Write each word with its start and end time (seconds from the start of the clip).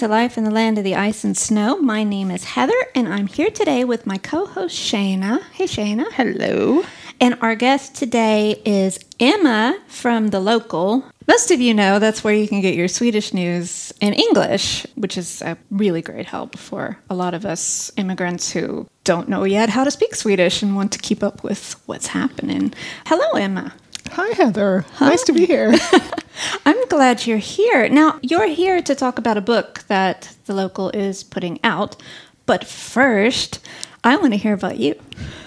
to 0.00 0.08
Life 0.08 0.38
in 0.38 0.44
the 0.44 0.50
Land 0.50 0.78
of 0.78 0.84
the 0.84 0.94
Ice 0.94 1.24
and 1.24 1.36
Snow. 1.36 1.76
My 1.76 2.04
name 2.04 2.30
is 2.30 2.42
Heather, 2.42 2.72
and 2.94 3.06
I'm 3.06 3.26
here 3.26 3.50
today 3.50 3.84
with 3.84 4.06
my 4.06 4.16
co 4.16 4.46
host 4.46 4.74
Shayna. 4.74 5.42
Hey, 5.52 5.66
Shayna. 5.66 6.10
Hello. 6.12 6.82
And 7.20 7.36
our 7.42 7.54
guest 7.54 7.96
today 7.96 8.62
is 8.64 8.98
Emma 9.20 9.78
from 9.88 10.28
The 10.28 10.40
Local. 10.40 11.04
Most 11.28 11.50
of 11.50 11.60
you 11.60 11.74
know 11.74 11.98
that's 11.98 12.24
where 12.24 12.32
you 12.32 12.48
can 12.48 12.62
get 12.62 12.74
your 12.76 12.88
Swedish 12.88 13.34
news 13.34 13.92
in 14.00 14.14
English, 14.14 14.86
which 14.94 15.18
is 15.18 15.42
a 15.42 15.58
really 15.70 16.00
great 16.00 16.24
help 16.24 16.56
for 16.56 16.98
a 17.10 17.14
lot 17.14 17.34
of 17.34 17.44
us 17.44 17.92
immigrants 17.98 18.50
who 18.50 18.88
don't 19.04 19.28
know 19.28 19.44
yet 19.44 19.68
how 19.68 19.84
to 19.84 19.90
speak 19.90 20.14
Swedish 20.14 20.62
and 20.62 20.76
want 20.76 20.92
to 20.92 20.98
keep 20.98 21.22
up 21.22 21.44
with 21.44 21.78
what's 21.84 22.06
happening. 22.06 22.72
Hello, 23.04 23.32
Emma. 23.32 23.74
Hi, 24.12 24.34
Heather. 24.34 24.84
Nice 25.00 25.22
to 25.24 25.32
be 25.32 25.46
here. 25.46 25.72
I'm 26.66 26.88
glad 26.88 27.26
you're 27.26 27.38
here. 27.38 27.88
Now, 27.88 28.18
you're 28.22 28.48
here 28.48 28.82
to 28.82 28.94
talk 28.94 29.18
about 29.18 29.36
a 29.36 29.40
book 29.40 29.84
that 29.86 30.34
the 30.46 30.54
local 30.54 30.90
is 30.90 31.22
putting 31.22 31.60
out. 31.62 31.96
But 32.44 32.66
first, 32.66 33.64
I 34.02 34.16
want 34.16 34.32
to 34.32 34.36
hear 34.36 34.54
about 34.54 34.78
you. 34.78 34.96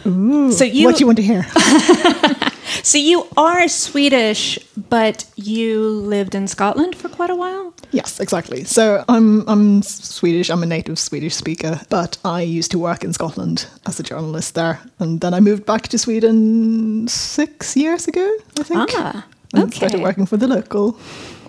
Ooh, 0.05 0.51
so 0.53 0.63
you, 0.63 0.85
what 0.85 0.95
do 0.95 1.01
you 1.01 1.05
want 1.05 1.17
to 1.17 1.23
hear? 1.23 1.45
so 2.81 2.97
you 2.97 3.27
are 3.37 3.67
Swedish, 3.67 4.57
but 4.89 5.25
you 5.35 5.81
lived 5.89 6.35
in 6.35 6.47
Scotland 6.47 6.95
for 6.95 7.09
quite 7.09 7.29
a 7.29 7.35
while. 7.35 7.73
Yes, 7.91 8.19
exactly. 8.19 8.63
So 8.63 9.03
I'm 9.07 9.47
I'm 9.47 9.83
Swedish. 9.83 10.49
I'm 10.49 10.63
a 10.63 10.65
native 10.65 10.97
Swedish 10.97 11.35
speaker, 11.35 11.79
but 11.89 12.17
I 12.25 12.41
used 12.41 12.71
to 12.71 12.79
work 12.79 13.03
in 13.03 13.13
Scotland 13.13 13.67
as 13.85 13.99
a 13.99 14.03
journalist 14.03 14.55
there, 14.55 14.79
and 14.99 15.21
then 15.21 15.33
I 15.33 15.39
moved 15.39 15.65
back 15.65 15.87
to 15.89 15.97
Sweden 15.97 17.07
six 17.07 17.75
years 17.75 18.07
ago. 18.07 18.27
I 18.59 18.63
think. 18.63 18.89
Ah, 18.93 19.25
okay. 19.53 19.61
And 19.61 19.73
started 19.73 20.01
working 20.01 20.25
for 20.25 20.37
the 20.37 20.47
local 20.47 20.97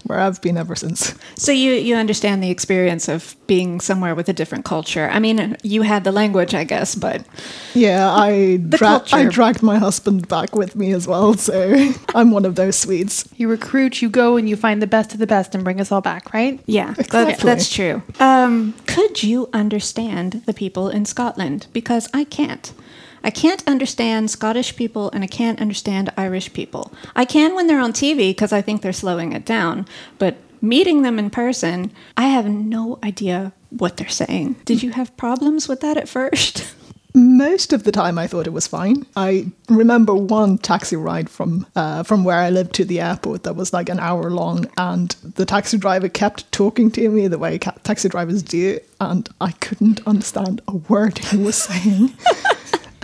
where 0.05 0.21
I've 0.21 0.41
been 0.41 0.57
ever 0.57 0.75
since. 0.77 1.15
So 1.37 1.53
you 1.53 1.73
you 1.73 1.97
understand 1.97 2.43
the 2.43 2.51
experience 2.51 3.09
of 3.09 3.37
being 3.47 3.81
somewhere 3.81 4.15
with 4.15 4.29
a 4.29 4.33
different 4.33 4.65
culture. 4.65 5.09
I 5.11 5.19
mean, 5.19 5.57
you 5.63 5.83
had 5.83 6.05
the 6.05 6.13
language, 6.13 6.55
I 6.55 6.65
guess, 6.65 6.95
but 6.95 7.25
yeah, 7.75 8.11
I 8.13 8.57
dra- 8.57 9.05
I 9.13 9.25
dragged 9.27 9.63
my 9.63 9.79
husband 9.79 10.29
back 10.29 10.55
with 10.55 10.77
me 10.77 10.93
as 10.93 11.07
well. 11.07 11.35
So 11.35 11.93
I'm 12.15 12.31
one 12.31 12.45
of 12.45 12.55
those 12.55 12.77
Swedes. 12.77 13.29
You 13.37 13.49
recruit, 13.49 14.03
you 14.03 14.09
go, 14.09 14.37
and 14.37 14.49
you 14.49 14.57
find 14.57 14.81
the 14.81 14.87
best 14.87 15.13
of 15.13 15.19
the 15.19 15.27
best 15.27 15.55
and 15.55 15.65
bring 15.65 15.81
us 15.81 15.91
all 15.91 16.01
back, 16.01 16.33
right? 16.33 16.61
Yeah, 16.67 16.91
exactly. 16.99 17.25
that, 17.25 17.41
that's 17.41 17.73
true. 17.73 18.03
Um, 18.21 18.75
could 18.87 19.23
you 19.23 19.49
understand 19.53 20.43
the 20.47 20.55
people 20.55 20.89
in 20.89 21.05
Scotland? 21.05 21.67
Because 21.73 22.09
I 22.15 22.25
can't. 22.25 22.73
I 23.25 23.31
can't 23.31 23.67
understand 23.67 24.31
Scottish 24.31 24.77
people 24.77 25.11
and 25.13 25.25
I 25.25 25.27
can't 25.27 25.61
understand 25.61 26.13
Irish 26.17 26.53
people. 26.53 26.93
I 27.17 27.25
can 27.25 27.55
when 27.55 27.67
they're 27.67 27.81
on 27.81 27.95
TV 27.95 28.31
because 28.31 28.53
I 28.53 28.61
think 28.61 28.83
they're 28.83 28.93
slowing 28.93 29.33
it 29.33 29.47
down, 29.47 29.87
but 30.19 30.37
meeting 30.61 31.03
them 31.03 31.19
in 31.19 31.31
person, 31.31 31.91
I 32.19 32.27
have 32.27 32.47
no 32.47 32.99
idea 33.03 33.53
what 33.71 33.97
they're 33.97 34.09
saying. 34.09 34.57
Did 34.67 34.83
you 34.83 34.91
have 34.91 35.17
problems 35.17 35.69
with 35.69 35.81
that 35.81 35.97
at 35.97 36.09
first? 36.09 36.75
Most 37.17 37.73
of 37.73 37.85
the 37.85 37.93
time, 37.93 38.19
I 38.19 38.27
thought 38.27 38.49
it 38.49 38.53
was 38.53 38.67
fine. 38.67 39.07
I 39.15 39.47
remember 39.69 40.17
one 40.17 40.59
taxi 40.59 40.97
ride 40.97 41.31
from 41.31 41.65
uh, 41.77 42.03
from 42.03 42.25
where 42.25 42.39
I 42.39 42.51
lived 42.51 42.75
to 42.75 42.85
the 42.85 43.01
airport 43.01 43.45
that 43.45 43.55
was 43.55 43.73
like 43.73 43.89
an 43.89 44.01
hour 44.01 44.31
long, 44.31 44.69
and 44.79 45.11
the 45.23 45.47
taxi 45.47 45.79
driver 45.79 46.09
kept 46.09 46.51
talking 46.51 46.91
to 46.91 47.09
me 47.09 47.29
the 47.29 47.39
way 47.39 47.59
taxi 47.59 48.09
drivers 48.09 48.43
do, 48.43 48.81
and 49.01 49.29
I 49.41 49.53
couldn't 49.53 50.05
understand 50.09 50.61
a 50.67 50.75
word 50.75 51.19
he 51.19 51.37
was 51.37 51.55
saying. 51.55 52.13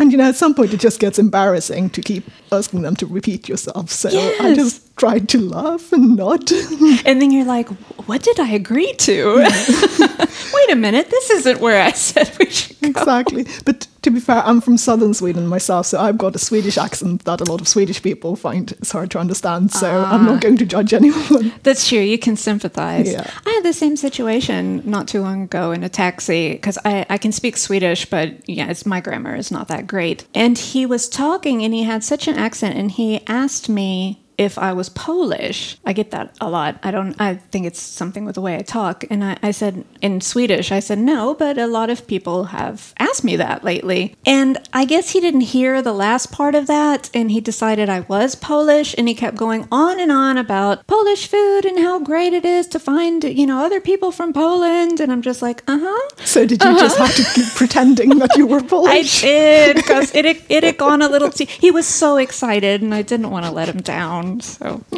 And 0.01 0.11
you 0.11 0.17
know, 0.17 0.25
at 0.25 0.35
some 0.35 0.55
point, 0.55 0.73
it 0.73 0.81
just 0.81 0.99
gets 0.99 1.19
embarrassing 1.19 1.91
to 1.91 2.01
keep 2.01 2.25
asking 2.51 2.81
them 2.83 2.97
to 2.97 3.07
repeat 3.07 3.51
yourself. 3.51 3.91
So 3.91 4.09
yes. 4.09 4.41
I 4.41 4.55
just 4.55 4.90
tried 5.01 5.31
to 5.31 5.41
laugh 5.41 5.93
and 5.95 6.17
nod. 6.17 6.53
and 7.07 7.23
then 7.23 7.31
you're 7.31 7.47
like, 7.47 7.69
"What 8.07 8.23
did 8.23 8.39
I 8.39 8.51
agree 8.51 8.93
to?" 8.93 9.37
Wait 10.55 10.71
a 10.71 10.77
minute, 10.77 11.09
this 11.11 11.31
isn't 11.31 11.59
where 11.59 11.83
I 11.83 11.93
said 11.93 12.31
we 12.39 12.51
should 12.51 12.79
go. 12.81 12.89
Exactly, 12.89 13.47
but 13.65 13.87
to 14.03 14.11
be 14.11 14.21
fair, 14.21 14.43
I'm 14.45 14.61
from 14.61 14.77
southern 14.77 15.15
Sweden 15.15 15.47
myself, 15.47 15.87
so 15.87 16.01
I've 16.01 16.19
got 16.19 16.35
a 16.35 16.39
Swedish 16.39 16.77
accent 16.79 17.25
that 17.25 17.41
a 17.41 17.45
lot 17.45 17.61
of 17.61 17.69
Swedish 17.69 18.03
people 18.03 18.37
find 18.37 18.73
it's 18.73 18.93
hard 18.93 19.11
to 19.13 19.19
understand. 19.19 19.73
So 19.73 20.05
I'm 20.05 20.25
not 20.25 20.37
ah. 20.37 20.41
going 20.41 20.57
to 20.59 20.67
judge 20.67 20.93
anyone. 20.93 21.53
That's 21.63 21.89
true. 21.89 22.01
You 22.01 22.19
can 22.19 22.37
sympathize. 22.37 23.13
Yeah. 23.13 23.31
I 23.47 23.51
had 23.51 23.65
the 23.65 23.73
same 23.73 23.97
situation 23.97 24.83
not 24.85 25.09
too 25.09 25.23
long 25.23 25.43
ago 25.45 25.73
in 25.73 25.83
a 25.83 25.89
taxi 25.89 26.53
because 26.53 26.79
I, 26.85 27.07
I 27.09 27.19
can 27.19 27.33
speak 27.33 27.57
Swedish, 27.57 28.07
but 28.07 28.49
yeah, 28.49 28.71
it's, 28.71 28.85
my 28.85 29.01
grammar 29.01 29.35
is 29.35 29.51
not 29.51 29.69
that 29.69 29.87
great. 29.87 30.27
And 30.35 30.57
he 30.59 30.85
was 30.85 31.09
talking 31.09 31.63
and 31.63 31.75
he 31.75 31.85
had 31.85 32.05
such 32.05 32.29
an 32.29 32.37
accent, 32.37 32.77
and 32.77 32.91
he 32.91 33.27
asked 33.27 33.69
me 33.69 34.20
if 34.41 34.57
I 34.57 34.73
was 34.73 34.89
Polish. 34.89 35.77
I 35.85 35.93
get 35.93 36.13
that 36.13 36.35
a 36.41 36.49
lot. 36.49 36.81
I 36.83 36.91
don't, 36.91 37.15
I 37.21 37.35
think 37.35 37.67
it's 37.67 37.79
something 37.79 38.25
with 38.25 38.37
the 38.37 38.41
way 38.41 38.57
I 38.57 38.63
talk. 38.63 39.05
And 39.11 39.23
I, 39.23 39.37
I, 39.43 39.51
said 39.51 39.85
in 40.01 40.23
Swedish, 40.23 40.73
I 40.73 40.81
said 40.81 40.99
no, 40.99 41.35
but 41.35 41.59
a 41.59 41.67
lot 41.67 41.91
of 41.91 42.07
people 42.07 42.45
have 42.45 42.95
asked 42.99 43.23
me 43.23 43.37
that 43.37 43.65
lately. 43.65 44.17
And 44.25 44.57
I 44.73 44.87
guess 44.87 45.11
he 45.11 45.21
didn't 45.21 45.43
hear 45.43 45.83
the 45.83 45.93
last 45.93 46.33
part 46.33 46.55
of 46.55 46.67
that 46.69 47.11
and 47.13 47.31
he 47.31 47.43
decided 47.43 47.91
I 47.91 48.01
was 48.01 48.35
Polish 48.35 48.95
and 48.97 49.09
he 49.09 49.15
kept 49.15 49.37
going 49.37 49.69
on 49.71 50.01
and 50.01 50.11
on 50.11 50.39
about 50.39 50.87
Polish 50.87 51.27
food 51.27 51.67
and 51.67 51.79
how 51.79 51.99
great 51.99 52.33
it 52.33 52.47
is 52.47 52.67
to 52.69 52.79
find, 52.79 53.23
you 53.23 53.47
know, 53.47 53.63
other 53.63 53.79
people 53.79 54.11
from 54.11 54.33
Poland. 54.33 55.01
And 55.01 55.13
I'm 55.13 55.21
just 55.21 55.43
like, 55.43 55.63
uh 55.69 55.79
huh. 55.83 56.09
So 56.25 56.47
did 56.47 56.65
you 56.65 56.71
uh-huh. 56.71 56.81
just 56.81 56.97
have 56.97 57.15
to 57.15 57.25
keep 57.35 57.55
pretending 57.57 58.19
that 58.21 58.35
you 58.39 58.47
were 58.47 58.63
Polish? 58.75 59.23
I 59.23 59.27
did 59.27 59.77
because 59.77 60.15
it, 60.15 60.25
it 60.49 60.65
had 60.65 60.79
gone 60.79 61.03
a 61.03 61.11
little 61.11 61.29
too, 61.29 61.45
he 61.45 61.71
was 61.71 61.87
so 61.87 62.17
excited 62.17 62.81
and 62.81 62.95
I 62.95 63.03
didn't 63.03 63.31
want 63.31 63.45
to 63.45 63.51
let 63.51 63.69
him 63.69 63.83
down. 63.83 64.30
So. 64.39 64.85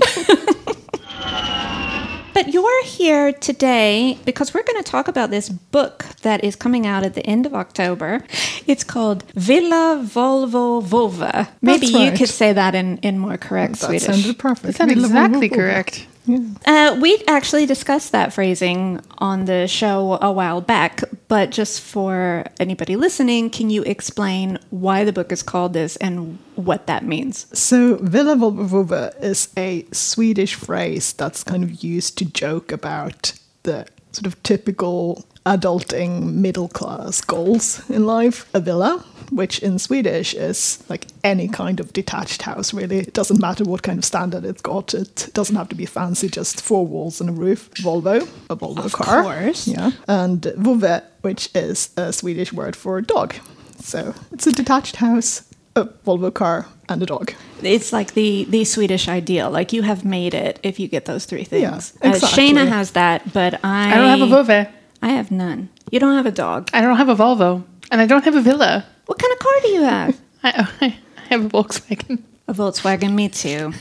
but 2.34 2.53
you're 2.53 2.84
here 2.84 3.32
today 3.32 4.19
because 4.25 4.53
we're 4.53 4.65
going 4.65 4.82
to 4.82 4.91
talk 4.91 5.09
about 5.09 5.31
this 5.31 5.48
book 5.48 6.04
that 6.22 6.44
is 6.44 6.56
coming 6.56 6.87
out 6.87 7.04
at 7.04 7.15
the 7.15 7.25
end 7.26 7.47
of 7.47 7.54
October. 7.54 8.25
It's 8.66 8.84
called 8.84 9.25
Villa 9.34 10.03
Volvo 10.04 10.82
Vovve. 10.82 11.48
Maybe 11.62 11.87
you 11.87 12.12
could 12.12 12.28
say 12.28 12.53
that 12.53 12.75
in, 12.75 12.98
in 12.98 13.19
more 13.19 13.37
correct 13.37 13.81
that 13.81 13.87
Swedish. 13.87 14.03
Sounded 14.03 14.38
perfect. 14.38 14.66
That 14.66 14.88
sounded 14.88 14.98
exactly 14.98 15.49
correct. 15.49 16.06
Yeah. 16.26 16.38
Uh, 16.64 16.99
we 17.00 17.22
actually 17.26 17.66
discussed 17.66 18.12
that 18.12 18.32
phrasing 18.32 19.00
on 19.19 19.47
the 19.47 19.66
show 19.66 20.19
a 20.22 20.31
while 20.31 20.60
back, 20.60 21.03
but 21.32 21.48
just 21.48 21.81
for 21.81 22.44
anybody 22.60 22.94
listening, 22.94 23.48
can 23.48 23.70
you 23.70 23.82
explain 23.84 24.59
why 24.69 25.03
the 25.03 25.15
book 25.15 25.32
is 25.32 25.43
called 25.43 25.72
this 25.72 25.97
and 25.97 26.38
what 26.56 26.87
that 26.88 27.06
means? 27.06 27.47
So, 27.59 27.97
Villa 28.03 28.37
Volvo 28.37 29.19
is 29.22 29.48
a 29.56 29.87
Swedish 29.93 30.54
phrase 30.54 31.15
that's 31.15 31.43
kind 31.43 31.65
of 31.65 31.82
used 31.82 32.19
to 32.19 32.26
joke 32.26 32.70
about 32.70 33.32
the 33.62 33.87
sort 34.10 34.26
of 34.26 34.43
typical 34.43 35.25
adulting 35.47 36.34
middle 36.34 36.69
class 36.69 37.22
goals 37.22 37.88
in 37.88 38.04
life. 38.04 38.47
A 38.53 38.60
villa, 38.60 39.03
which 39.34 39.59
in 39.60 39.78
Swedish 39.78 40.34
is 40.34 40.82
like 40.88 41.06
any 41.25 41.48
kind 41.48 41.81
of 41.81 41.93
detached 41.93 42.43
house, 42.43 42.72
really. 42.75 42.98
It 42.98 43.15
doesn't 43.15 43.41
matter 43.41 43.65
what 43.65 43.82
kind 43.82 43.98
of 43.98 44.04
standard 44.04 44.44
it's 44.44 44.62
got. 44.62 44.94
It 44.94 45.28
doesn't 45.34 45.56
have 45.56 45.69
to 45.70 45.75
be 45.75 45.87
fancy, 45.87 46.28
just 46.28 46.60
four 46.60 46.87
walls 46.87 47.20
and 47.20 47.31
a 47.31 47.32
roof. 47.32 47.70
Volvo, 47.75 48.22
a 48.50 48.56
Volvo 48.56 48.84
of 48.84 48.93
car. 48.93 49.20
Of 49.20 49.25
course. 49.25 49.66
Yeah. 49.66 49.93
And 50.06 50.43
vovve, 50.43 51.03
which 51.22 51.48
is 51.54 51.91
a 51.97 52.12
Swedish 52.12 52.53
word 52.53 52.76
for 52.76 53.00
dog. 53.00 53.34
So 53.78 54.15
it's 54.32 54.47
a 54.47 54.53
detached 54.53 54.97
house, 54.97 55.43
a 55.75 55.84
Volvo 55.87 56.32
car, 56.32 56.66
and 56.88 57.03
a 57.03 57.06
dog. 57.06 57.32
It's 57.62 57.93
like 57.93 58.14
the 58.14 58.44
the 58.49 58.64
Swedish 58.64 59.08
ideal. 59.08 59.50
Like 59.50 59.73
you 59.73 59.82
have 59.82 60.05
made 60.05 60.35
it 60.35 60.61
if 60.62 60.78
you 60.78 60.88
get 60.88 61.05
those 61.06 61.25
three 61.25 61.44
things. 61.44 61.62
Yeah, 62.02 62.11
exactly. 62.11 62.11
uh, 62.11 62.64
Shayna 62.64 62.69
has 62.69 62.93
that, 62.93 63.32
but 63.32 63.55
I 63.64 63.93
I 63.93 63.94
don't 63.96 64.19
have 64.20 64.20
a 64.20 64.26
vovve. 64.37 64.69
I 65.02 65.08
have 65.08 65.31
none. 65.32 65.69
You 65.90 65.99
don't 65.99 66.14
have 66.17 66.26
a 66.26 66.31
dog. 66.31 66.70
I 66.73 66.81
don't 66.81 66.96
have 66.96 67.08
a 67.08 67.17
Volvo, 67.17 67.64
and 67.90 68.00
I 68.00 68.06
don't 68.06 68.25
have 68.25 68.37
a 68.37 68.40
villa. 68.40 68.87
What 69.52 69.62
car 69.62 69.69
do 69.69 69.75
you 69.75 69.82
have? 69.82 70.20
I, 70.43 70.69
I 70.81 70.88
have 71.28 71.44
a 71.44 71.49
Volkswagen. 71.49 72.22
A 72.49 72.54
Volkswagen, 72.54 73.12
me 73.12 73.28
too. 73.28 73.72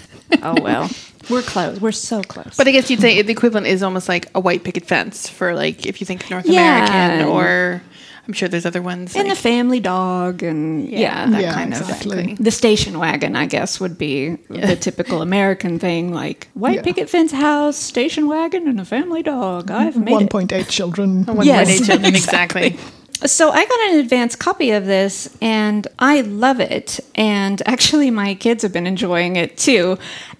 Oh 0.44 0.62
well, 0.62 0.89
we're 1.29 1.41
close. 1.41 1.79
We're 1.79 1.91
so 1.91 2.21
close. 2.23 2.56
But 2.57 2.68
I 2.68 2.71
guess 2.71 2.89
you'd 2.89 3.00
say 3.00 3.21
the 3.21 3.31
equivalent 3.31 3.68
is 3.68 3.83
almost 3.83 4.07
like 4.07 4.27
a 4.35 4.39
white 4.39 4.63
picket 4.63 4.85
fence 4.85 5.29
for 5.29 5.53
like 5.53 5.85
if 5.85 6.00
you 6.01 6.06
think 6.06 6.29
North 6.29 6.45
yeah. 6.45 6.85
American 6.85 7.27
or 7.27 7.81
I'm 8.27 8.33
sure 8.33 8.47
there's 8.47 8.65
other 8.65 8.81
ones. 8.81 9.15
And 9.15 9.27
like, 9.27 9.38
the 9.38 9.41
family 9.41 9.79
dog 9.79 10.44
and 10.44 10.88
yeah, 10.88 11.00
yeah 11.00 11.29
that 11.29 11.41
yeah, 11.41 11.53
kind 11.53 11.73
exactly. 11.73 12.19
of 12.19 12.25
thing. 12.25 12.35
The 12.35 12.51
station 12.51 13.00
wagon, 13.00 13.35
I 13.35 13.45
guess, 13.45 13.79
would 13.79 13.97
be 13.97 14.38
yeah. 14.50 14.68
the 14.68 14.75
typical 14.75 15.21
American 15.21 15.79
thing, 15.79 16.13
like 16.13 16.47
white 16.53 16.83
picket 16.83 17.09
fence 17.09 17.31
house, 17.31 17.77
station 17.77 18.27
wagon, 18.27 18.68
and 18.68 18.79
a 18.79 18.85
family 18.85 19.23
dog. 19.23 19.71
I've 19.71 19.97
made 19.97 20.29
1.8 20.29 20.69
children. 20.69 21.25
1.8 21.25 21.45
yes, 21.45 21.88
children, 21.88 22.06
exactly. 22.15 22.77
So 23.23 23.51
I 23.51 23.65
got 23.65 23.79
an 23.91 24.00
advance 24.00 24.35
copy 24.35 24.71
of 24.71 24.85
this 24.85 25.38
and 25.41 25.88
I 26.00 26.21
love 26.21 26.59
it. 26.59 27.00
And 27.13 27.62
actually, 27.68 28.09
my 28.09 28.33
kids 28.33 28.63
have 28.63 28.73
been 28.73 28.88
enjoying 28.88 29.35
it 29.35 29.57
too. 29.57 30.00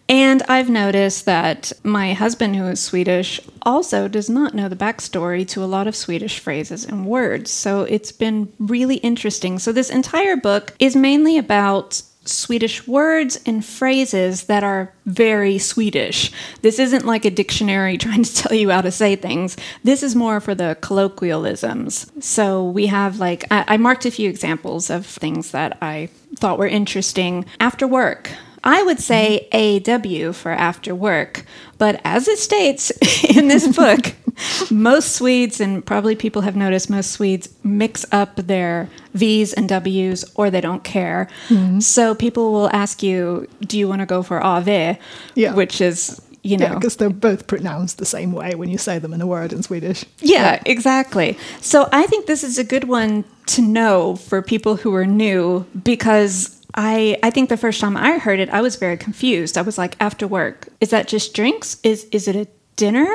And 0.10 0.42
I've 0.50 0.70
noticed 0.70 1.26
that 1.26 1.72
my 1.84 2.14
husband, 2.14 2.56
who 2.56 2.66
is 2.66 2.82
Swedish, 2.82 3.40
also 3.62 4.08
does 4.08 4.30
not 4.30 4.56
know 4.56 4.68
the 4.68 4.76
backstory 4.76 5.48
to 5.50 5.64
a 5.64 5.66
lot 5.66 5.88
of 5.88 5.96
Swedish 5.96 6.40
phrases 6.40 6.84
and 6.84 7.06
words. 7.06 7.52
So 7.52 7.84
it's 7.84 8.12
been 8.12 8.52
really 8.60 8.98
interesting. 8.98 9.60
So 9.60 9.72
this 9.72 9.90
entire 9.90 10.36
book 10.36 10.74
is 10.80 10.96
mainly 10.96 11.38
about 11.38 12.02
Swedish 12.26 12.88
words 12.88 13.40
and 13.46 13.66
phrases 13.66 14.44
that 14.44 14.64
are 14.64 14.94
very 15.06 15.58
Swedish. 15.58 16.32
This 16.62 16.78
isn't 16.78 17.06
like 17.06 17.26
a 17.26 17.32
dictionary 17.32 17.98
trying 18.00 18.24
to 18.24 18.36
tell 18.36 18.56
you 18.56 18.70
how 18.70 18.82
to 18.82 18.92
say 18.92 19.16
things. 19.16 19.58
This 19.84 20.04
is 20.04 20.16
more 20.16 20.40
for 20.40 20.54
the 20.54 20.78
colloquialisms. 20.82 22.12
So 22.20 22.64
we 22.64 22.88
have 22.88 23.20
like, 23.20 23.46
I, 23.52 23.66
I 23.68 23.78
marked 23.78 24.06
a 24.06 24.12
few 24.12 24.30
examples 24.30 24.90
of 24.90 25.06
things 25.06 25.52
that 25.52 25.78
I 25.82 26.10
thought 26.36 26.60
were 26.60 26.68
interesting. 26.68 27.46
After 27.60 27.88
work. 27.88 28.32
I 28.64 28.84
would 28.84 29.00
say 29.00 29.48
AW 29.52 30.34
for 30.34 30.52
after 30.52 30.94
work, 30.94 31.46
but 31.80 32.00
as 32.04 32.28
it 32.28 32.38
states 32.38 32.92
in 33.24 33.48
this 33.48 33.76
book, 33.76 34.14
most 34.72 35.14
Swedes, 35.14 35.60
and 35.60 35.86
probably 35.86 36.16
people 36.16 36.44
have 36.44 36.56
noticed, 36.56 36.90
most 36.90 37.12
Swedes 37.12 37.50
mix 37.64 38.06
up 38.12 38.36
their 38.36 38.90
V's 39.14 39.54
and 39.54 39.68
W's 39.68 40.24
or 40.36 40.50
they 40.50 40.62
don't 40.62 40.84
care. 40.84 41.28
Mm-hmm. 41.50 41.80
So 41.80 42.16
people 42.16 42.52
will 42.52 42.70
ask 42.70 43.04
you, 43.04 43.48
Do 43.62 43.78
you 43.78 43.88
want 43.88 44.00
to 44.02 44.06
go 44.06 44.24
for 44.24 44.44
AV? 44.44 44.98
Yeah. 45.36 45.54
Which 45.54 45.82
is 45.82 46.22
you 46.44 46.58
know. 46.58 46.76
because 46.76 46.96
they're 46.96 47.10
both 47.10 47.48
pronounced 47.48 47.98
the 47.98 48.06
same 48.06 48.32
way 48.32 48.56
when 48.56 48.70
you 48.70 48.78
say 48.78 49.00
them 49.00 49.14
in 49.14 49.22
a 49.22 49.28
word 49.28 49.54
in 49.54 49.62
Swedish. 49.64 50.06
Yeah, 50.20 50.54
yeah, 50.54 50.64
exactly. 50.66 51.38
So 51.60 51.88
I 51.92 52.08
think 52.08 52.26
this 52.26 52.44
is 52.44 52.58
a 52.58 52.64
good 52.64 52.86
one 52.86 53.26
to 53.48 53.62
know 53.62 54.16
for 54.16 54.42
people 54.42 54.78
who 54.78 54.94
are 54.96 55.06
new 55.06 55.66
because 55.84 56.60
I 56.74 57.18
I 57.22 57.30
think 57.30 57.50
the 57.50 57.58
first 57.58 57.80
time 57.80 57.96
I 57.98 58.18
heard 58.18 58.40
it, 58.40 58.50
I 58.50 58.62
was 58.62 58.76
very 58.76 58.98
confused. 58.98 59.58
I 59.58 59.62
was 59.62 59.78
like, 59.78 59.96
after 60.00 60.28
work, 60.28 60.70
is 60.80 60.90
that 60.90 61.08
just 61.08 61.34
drinks? 61.34 61.78
Is 61.84 62.06
is 62.12 62.28
it 62.28 62.36
a 62.36 62.48
dinner? 62.76 63.08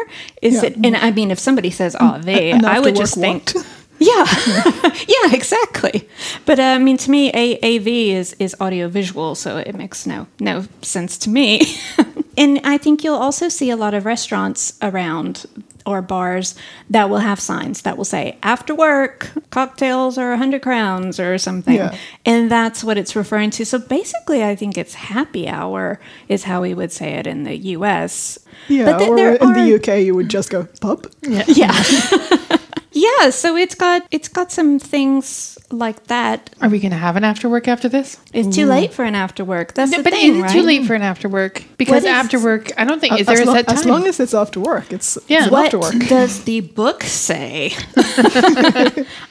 Is 0.43 0.63
yeah. 0.63 0.67
it? 0.67 0.77
And 0.77 0.97
I 0.97 1.11
mean, 1.11 1.31
if 1.31 1.39
somebody 1.39 1.71
says, 1.71 1.97
"Oh, 1.99 2.19
they," 2.19 2.53
I 2.53 2.79
would 2.79 2.97
just 2.97 3.15
think. 3.15 3.53
Yeah, 3.99 4.27
yeah, 5.09 5.33
exactly. 5.33 6.09
But 6.45 6.59
uh, 6.59 6.63
I 6.63 6.79
mean, 6.79 6.97
to 6.99 7.11
me, 7.11 7.31
A- 7.33 7.77
AV 7.77 7.87
is 7.87 8.37
is 8.39 8.55
audio 8.61 8.89
visual, 8.89 9.35
so 9.35 9.57
it 9.57 9.75
makes 9.75 10.07
no 10.07 10.27
no 10.41 10.65
sense 10.83 11.17
to 11.19 11.31
me. 11.31 11.63
and 12.37 12.61
I 12.65 12.79
think 12.79 13.05
you'll 13.05 13.17
also 13.17 13.49
see 13.49 13.71
a 13.71 13.77
lot 13.77 13.95
of 13.95 14.05
restaurants 14.05 14.79
around 14.83 15.47
or 15.87 16.03
bars 16.03 16.55
that 16.91 17.09
will 17.09 17.19
have 17.19 17.39
signs 17.39 17.83
that 17.83 17.97
will 17.97 18.05
say 18.05 18.37
after 18.43 18.75
work 18.75 19.31
cocktails 19.51 20.19
are 20.19 20.31
100 20.31 20.61
crowns 20.61 21.21
or 21.21 21.39
something 21.39 21.77
yeah. 21.77 21.97
and 22.25 22.51
that's 22.51 22.83
what 22.83 22.99
it's 22.99 23.15
referring 23.15 23.51
to 23.51 23.65
so 23.65 23.79
basically 23.79 24.43
i 24.43 24.57
think 24.57 24.77
it's 24.77 24.95
happy 24.95 25.49
hour 25.49 26.01
is 26.29 26.43
how 26.43 26.61
we 26.61 26.75
would 26.75 26.91
say 26.91 27.13
it 27.13 27.27
in 27.27 27.45
the 27.45 27.55
us 27.55 28.39
yeah 28.69 28.85
but 28.85 28.99
th- 28.99 29.11
or 29.11 29.35
in 29.37 29.43
are... 29.43 29.55
the 29.55 29.75
uk 29.77 29.87
you 30.05 30.15
would 30.15 30.29
just 30.29 30.51
go 30.51 30.65
pub 30.81 31.07
yeah, 31.23 31.45
yeah. 31.49 32.59
Yeah 32.97 33.31
so 33.31 33.57
it's 33.57 33.75
got 33.75 34.03
it's 34.11 34.29
got 34.29 34.51
some 34.51 34.79
things 34.79 35.57
like 35.71 36.05
that. 36.05 36.51
Are 36.61 36.69
we 36.69 36.79
going 36.79 36.93
to 36.93 36.97
have 36.97 37.17
an 37.17 37.25
after 37.25 37.49
work 37.49 37.69
after 37.69 37.89
this? 37.89 38.19
It's 38.33 38.55
too 38.55 38.67
late 38.67 38.93
for 38.93 39.05
an 39.05 39.15
after 39.15 39.45
work. 39.45 39.75
That's 39.75 39.91
no, 39.91 39.99
the 39.99 40.05
but 40.05 40.13
thing, 40.13 40.37
is 40.37 40.43
right? 40.43 40.51
too 40.51 40.63
late 40.63 40.87
for 40.87 40.95
an 40.95 41.03
after 41.03 41.29
work? 41.29 41.65
Because 41.77 42.05
after 42.05 42.41
work, 42.43 42.71
I 42.79 42.85
don't 42.85 43.01
think 43.01 43.15
uh, 43.15 43.17
is 43.17 43.27
there 43.27 43.43
a 43.43 43.45
lo- 43.45 43.55
set 43.55 43.67
time. 43.67 43.79
As 43.79 43.85
long 43.85 44.07
as 44.07 44.21
it's 44.21 44.35
after 44.35 44.61
work, 44.61 44.93
it's 44.93 45.19
yeah. 45.29 45.49
what 45.49 45.67
after 45.67 45.79
work. 45.79 45.95
does 46.09 46.45
the 46.45 46.61
book 46.61 47.03
say? 47.03 47.73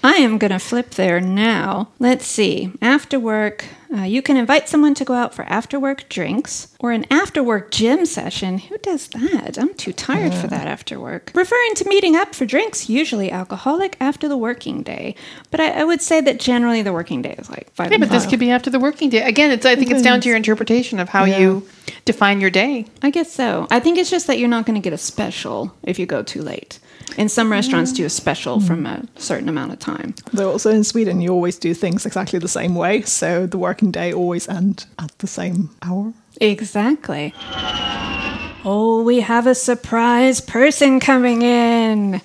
I 0.03 0.15
am 0.19 0.37
going 0.37 0.51
to 0.51 0.59
flip 0.59 0.91
there 0.91 1.21
now. 1.21 1.89
Let's 1.99 2.25
see. 2.25 2.71
After 2.81 3.19
work. 3.19 3.65
Uh, 3.93 4.01
you 4.01 4.21
can 4.21 4.37
invite 4.37 4.67
someone 4.67 4.93
to 4.95 5.05
go 5.05 5.13
out 5.13 5.33
for 5.33 5.43
after 5.45 5.79
work 5.79 6.07
drinks 6.09 6.75
or 6.79 6.91
an 6.91 7.05
after 7.11 7.43
work 7.43 7.71
gym 7.71 8.05
session. 8.05 8.57
Who 8.57 8.77
does 8.79 9.07
that? 9.09 9.57
I'm 9.57 9.73
too 9.73 9.93
tired 9.93 10.33
for 10.33 10.47
that 10.47 10.67
after 10.67 10.99
work. 10.99 11.31
Referring 11.33 11.75
to 11.75 11.87
meeting 11.87 12.15
up 12.15 12.35
for 12.35 12.45
drinks, 12.45 12.89
usually 12.89 13.31
alcoholic 13.31 13.95
after 13.99 14.27
the 14.27 14.37
working 14.37 14.83
day. 14.83 15.15
But 15.51 15.59
I, 15.59 15.81
I 15.81 15.83
would 15.83 16.01
say 16.01 16.21
that 16.21 16.39
generally 16.39 16.81
the 16.81 16.93
working 16.93 17.21
day 17.21 17.35
is 17.37 17.49
like 17.49 17.71
five. 17.73 17.91
Yeah, 17.91 17.97
but 17.97 18.09
this 18.09 18.25
could 18.25 18.39
be 18.39 18.51
after 18.51 18.69
the 18.69 18.79
working 18.79 19.09
day. 19.09 19.21
Again, 19.21 19.51
it's 19.51 19.65
I 19.65 19.75
think 19.75 19.91
it's 19.91 20.01
down 20.01 20.21
to 20.21 20.29
your 20.29 20.37
interpretation 20.37 20.99
of 20.99 21.09
how 21.09 21.25
yeah. 21.25 21.39
you 21.39 21.67
define 22.05 22.41
your 22.41 22.49
day. 22.49 22.85
I 23.01 23.09
guess 23.09 23.31
so. 23.31 23.67
I 23.71 23.79
think 23.79 23.97
it's 23.97 24.09
just 24.09 24.27
that 24.27 24.39
you're 24.39 24.49
not 24.49 24.65
going 24.65 24.79
to 24.79 24.83
get 24.83 24.93
a 24.93 24.97
special 24.97 25.75
if 25.83 25.99
you 25.99 26.05
go 26.05 26.23
too 26.23 26.41
late. 26.41 26.79
And 27.17 27.31
some 27.31 27.51
restaurants 27.51 27.93
do 27.93 28.05
a 28.05 28.09
special 28.09 28.59
mm. 28.59 28.67
from 28.67 28.85
a 28.85 29.03
certain 29.17 29.49
amount 29.49 29.73
of 29.73 29.79
time. 29.79 30.15
Though 30.33 30.51
also 30.51 30.71
in 30.71 30.83
Sweden, 30.83 31.21
you 31.21 31.29
always 31.29 31.57
do 31.57 31.73
things 31.73 32.05
exactly 32.05 32.39
the 32.39 32.47
same 32.47 32.75
way. 32.75 33.01
So 33.03 33.47
the 33.47 33.57
working 33.57 33.91
day 33.91 34.13
always 34.13 34.47
ends 34.49 34.87
at 34.99 35.17
the 35.19 35.27
same 35.27 35.69
hour. 35.81 36.13
Exactly. 36.41 37.33
Oh, 38.67 39.03
we 39.03 39.21
have 39.21 39.47
a 39.47 39.55
surprise 39.55 40.41
person 40.41 40.99
coming 40.99 41.41
in. 41.43 42.21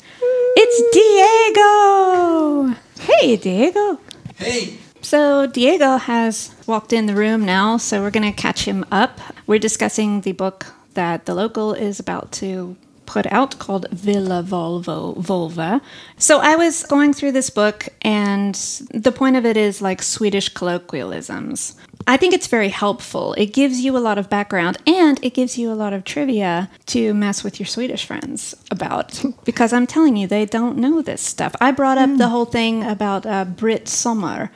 It's 0.57 1.55
Diego. 1.55 2.75
Hey, 2.99 3.37
Diego. 3.37 4.01
Hey. 4.37 4.79
So, 5.03 5.47
Diego 5.47 5.97
has 5.97 6.55
walked 6.67 6.93
in 6.93 7.07
the 7.07 7.15
room 7.15 7.45
now, 7.45 7.79
so 7.79 8.03
we're 8.03 8.11
going 8.11 8.31
to 8.31 8.39
catch 8.39 8.65
him 8.65 8.85
up. 8.91 9.19
We're 9.47 9.59
discussing 9.59 10.21
the 10.21 10.33
book 10.33 10.67
that 10.95 11.25
the 11.27 11.35
local 11.35 11.73
is 11.73 11.99
about 12.01 12.33
to 12.33 12.77
put 13.11 13.27
out 13.33 13.59
called 13.59 13.87
Villa 13.91 14.41
Volvo 14.41 15.17
Vovve. 15.17 15.81
So 16.17 16.39
I 16.39 16.55
was 16.55 16.85
going 16.85 17.13
through 17.13 17.33
this 17.33 17.51
book, 17.51 17.89
and 18.03 18.55
the 18.95 19.11
point 19.11 19.35
of 19.35 19.45
it 19.45 19.57
is 19.57 19.83
like 19.83 20.01
Swedish 20.01 20.49
colloquialisms. 20.55 21.75
I 22.07 22.17
think 22.17 22.35
it's 22.35 22.47
very 22.47 22.69
helpful. 22.69 23.35
It 23.35 23.53
gives 23.53 23.81
you 23.81 23.97
a 23.97 24.05
lot 24.09 24.17
of 24.17 24.31
background 24.31 24.79
and 24.87 25.19
it 25.23 25.35
gives 25.35 25.59
you 25.59 25.73
a 25.73 25.81
lot 25.83 25.93
of 25.93 26.05
trivia 26.05 26.71
to 26.87 27.13
mess 27.13 27.45
with 27.45 27.59
your 27.61 27.67
Swedish 27.67 28.07
friends 28.07 28.55
about 28.71 29.23
because 29.45 29.73
I'm 29.73 29.89
telling 29.89 30.17
you, 30.17 30.27
they 30.29 30.47
don't 30.47 30.79
know 30.79 31.03
this 31.03 31.21
stuff. 31.21 31.55
I 31.61 31.73
brought 31.73 31.99
up 31.99 32.11
mm. 32.11 32.19
the 32.19 32.29
whole 32.29 32.47
thing 32.47 32.85
about 32.85 33.27
uh, 33.27 33.45
Brit 33.45 33.89
Summer, 33.89 34.53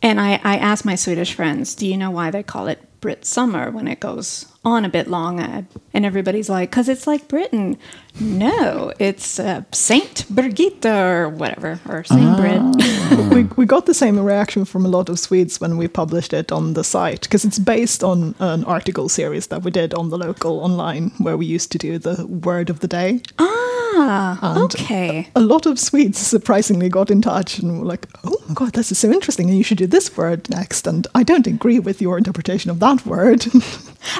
and 0.00 0.18
I, 0.18 0.40
I 0.42 0.56
asked 0.56 0.86
my 0.86 0.96
Swedish 0.96 1.34
friends, 1.34 1.74
Do 1.74 1.86
you 1.86 1.98
know 1.98 2.10
why 2.10 2.30
they 2.30 2.42
call 2.42 2.68
it 2.68 2.80
Brit 3.02 3.26
Summer 3.26 3.70
when 3.70 3.86
it 3.86 4.00
goes 4.00 4.51
on 4.64 4.84
a 4.84 4.88
bit 4.88 5.08
long. 5.08 5.40
Uh, 5.40 5.62
and 5.92 6.06
everybody's 6.06 6.48
like, 6.48 6.70
because 6.70 6.88
it's 6.88 7.06
like 7.06 7.28
Britain. 7.28 7.76
No, 8.20 8.92
it's 8.98 9.38
uh, 9.38 9.62
Saint 9.72 10.26
Birgitta 10.32 11.14
or 11.14 11.28
whatever, 11.30 11.80
or 11.88 12.04
Saint 12.04 12.20
ah. 12.22 12.36
Brit. 12.36 13.32
we, 13.32 13.42
we 13.56 13.66
got 13.66 13.86
the 13.86 13.94
same 13.94 14.18
reaction 14.18 14.64
from 14.64 14.84
a 14.84 14.88
lot 14.88 15.08
of 15.08 15.18
Swedes 15.18 15.60
when 15.60 15.76
we 15.78 15.88
published 15.88 16.32
it 16.32 16.52
on 16.52 16.74
the 16.74 16.84
site, 16.84 17.22
because 17.22 17.44
it's 17.44 17.58
based 17.58 18.04
on 18.04 18.34
an 18.38 18.64
article 18.64 19.08
series 19.08 19.46
that 19.48 19.62
we 19.62 19.70
did 19.70 19.94
on 19.94 20.10
the 20.10 20.18
local 20.18 20.60
online, 20.60 21.10
where 21.18 21.36
we 21.36 21.46
used 21.46 21.72
to 21.72 21.78
do 21.78 21.98
the 21.98 22.26
word 22.26 22.68
of 22.68 22.80
the 22.80 22.88
day. 22.88 23.20
Ah, 23.38 24.38
and 24.42 24.58
okay. 24.64 25.28
A, 25.34 25.38
a 25.38 25.40
lot 25.40 25.64
of 25.64 25.78
Swedes 25.78 26.18
surprisingly 26.18 26.88
got 26.88 27.10
in 27.10 27.22
touch 27.22 27.58
and 27.58 27.80
were 27.80 27.86
like, 27.86 28.06
oh 28.24 28.36
my 28.46 28.54
god, 28.54 28.72
this 28.74 28.92
is 28.92 28.98
so 28.98 29.10
interesting, 29.10 29.48
and 29.48 29.56
you 29.56 29.64
should 29.64 29.78
do 29.78 29.86
this 29.86 30.14
word 30.16 30.48
next. 30.50 30.86
And 30.86 31.06
I 31.14 31.22
don't 31.22 31.46
agree 31.46 31.78
with 31.78 32.02
your 32.02 32.18
interpretation 32.18 32.70
of 32.70 32.78
that 32.80 33.06
word. 33.06 33.46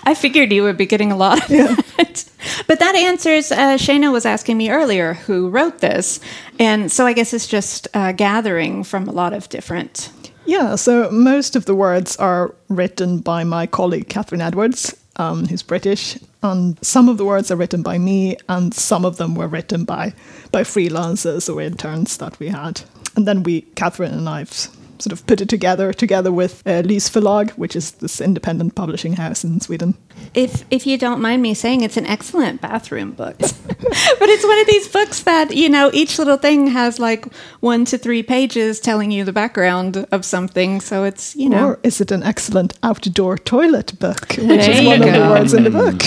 I 0.05 0.15
figured 0.15 0.32
you 0.33 0.63
would 0.63 0.77
be 0.77 0.87
getting 0.87 1.13
a 1.13 1.17
lot 1.17 1.45
of 1.45 1.51
yeah. 1.51 1.77
it. 1.99 2.25
But 2.67 2.81
that 2.81 2.97
answers, 2.97 3.53
uh, 3.53 3.77
Shayna 3.77 4.11
was 4.11 4.27
asking 4.27 4.57
me 4.59 4.71
earlier 4.71 5.15
who 5.15 5.49
wrote 5.49 5.79
this. 5.79 6.19
And 6.59 6.91
so 6.91 7.07
I 7.07 7.13
guess 7.13 7.33
it's 7.33 7.47
just 7.47 7.87
uh, 7.95 8.13
gathering 8.13 8.83
from 8.83 9.07
a 9.07 9.13
lot 9.13 9.33
of 9.33 9.49
different. 9.49 10.11
Yeah, 10.45 10.75
so 10.75 11.09
most 11.11 11.55
of 11.55 11.67
the 11.67 11.75
words 11.75 12.17
are 12.17 12.55
written 12.69 13.21
by 13.21 13.45
my 13.45 13.67
colleague 13.67 14.09
Catherine 14.09 14.41
Edwards, 14.41 14.97
um, 15.17 15.47
who's 15.47 15.63
British, 15.63 16.19
and 16.43 16.85
some 16.85 17.09
of 17.09 17.17
the 17.17 17.25
words 17.25 17.51
are 17.51 17.57
written 17.57 17.83
by 17.83 17.99
me, 17.99 18.37
and 18.49 18.75
some 18.75 19.05
of 19.05 19.19
them 19.19 19.37
were 19.37 19.47
written 19.47 19.85
by 19.85 20.15
by 20.51 20.63
freelancers 20.63 21.53
or 21.53 21.61
interns 21.61 22.17
that 22.17 22.39
we 22.41 22.49
had. 22.49 22.83
And 23.15 23.27
then 23.27 23.45
we, 23.45 23.61
Catherine 23.77 24.13
and 24.13 24.29
I've 24.29 24.69
sort 24.99 25.13
of 25.13 25.27
put 25.27 25.41
it 25.41 25.49
together 25.49 25.93
together 25.93 26.33
with 26.33 26.63
uh, 26.67 26.83
Lys 26.85 27.09
Förlag, 27.09 27.51
which 27.51 27.77
is 27.77 27.93
this 27.93 28.21
independent 28.21 28.75
publishing 28.75 29.15
house 29.15 29.45
in 29.45 29.61
Sweden. 29.61 29.95
If 30.35 30.65
if 30.71 30.87
you 30.87 30.99
don't 30.99 31.21
mind 31.21 31.43
me 31.43 31.55
saying, 31.55 31.83
it's 31.83 31.97
an 31.97 32.07
excellent 32.07 32.61
bathroom 32.61 33.13
book. 33.13 33.37
but 33.39 34.29
it's 34.29 34.45
one 34.45 34.59
of 34.59 34.67
these 34.67 34.89
books 34.89 35.23
that 35.23 35.55
you 35.55 35.69
know 35.69 35.91
each 35.93 36.19
little 36.19 36.37
thing 36.37 36.69
has 36.69 36.99
like 36.99 37.27
one 37.61 37.85
to 37.87 37.99
three 37.99 38.23
pages 38.23 38.81
telling 38.81 39.11
you 39.11 39.25
the 39.25 39.33
background 39.33 40.07
of 40.11 40.25
something. 40.25 40.81
So 40.81 41.05
it's 41.05 41.37
you 41.37 41.49
know. 41.49 41.69
Or 41.69 41.81
is 41.83 42.01
it 42.01 42.11
an 42.11 42.23
excellent 42.23 42.79
outdoor 42.83 43.39
toilet 43.39 43.99
book, 43.99 44.29
which 44.31 44.39
there 44.39 44.71
is 44.71 44.87
one 44.87 45.01
go. 45.01 45.09
of 45.09 45.15
the 45.15 45.21
words 45.21 45.55
in 45.55 45.65
the 45.65 45.71
book? 45.71 46.03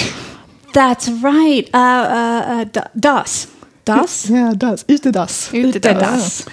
That's 0.74 1.10
right. 1.10 1.70
Uh, 1.74 1.78
uh, 1.78 2.66
uh, 2.76 2.90
das. 3.00 3.48
Das? 3.86 4.30
Yeah, 4.30 4.54
das. 4.58 4.84
Utedass. 4.84 5.52
Utedass. 5.54 6.48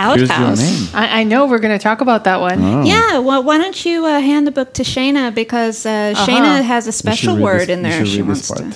Outhouse. 0.00 0.94
I, 0.94 1.20
I, 1.20 1.24
know 1.24 1.46
we're 1.46 1.58
going 1.58 1.76
to 1.76 1.82
talk 1.82 2.00
about 2.00 2.24
that 2.24 2.40
one. 2.40 2.62
Oh. 2.62 2.84
Yeah, 2.84 3.18
well, 3.18 3.42
why 3.42 3.58
don't 3.58 3.84
you 3.84 4.06
uh, 4.06 4.20
hand 4.20 4.46
the 4.46 4.50
book 4.50 4.72
to 4.74 4.82
Shayna 4.82 5.34
because 5.34 5.84
uh, 5.84 5.90
uh-huh. 5.90 6.26
Shayna 6.26 6.62
has 6.62 6.86
a 6.86 6.92
special 6.92 7.36
word 7.36 7.62
this, 7.62 7.68
in 7.68 7.82
there 7.82 8.06
she 8.06 8.22
wants 8.22 8.48
to. 8.48 8.72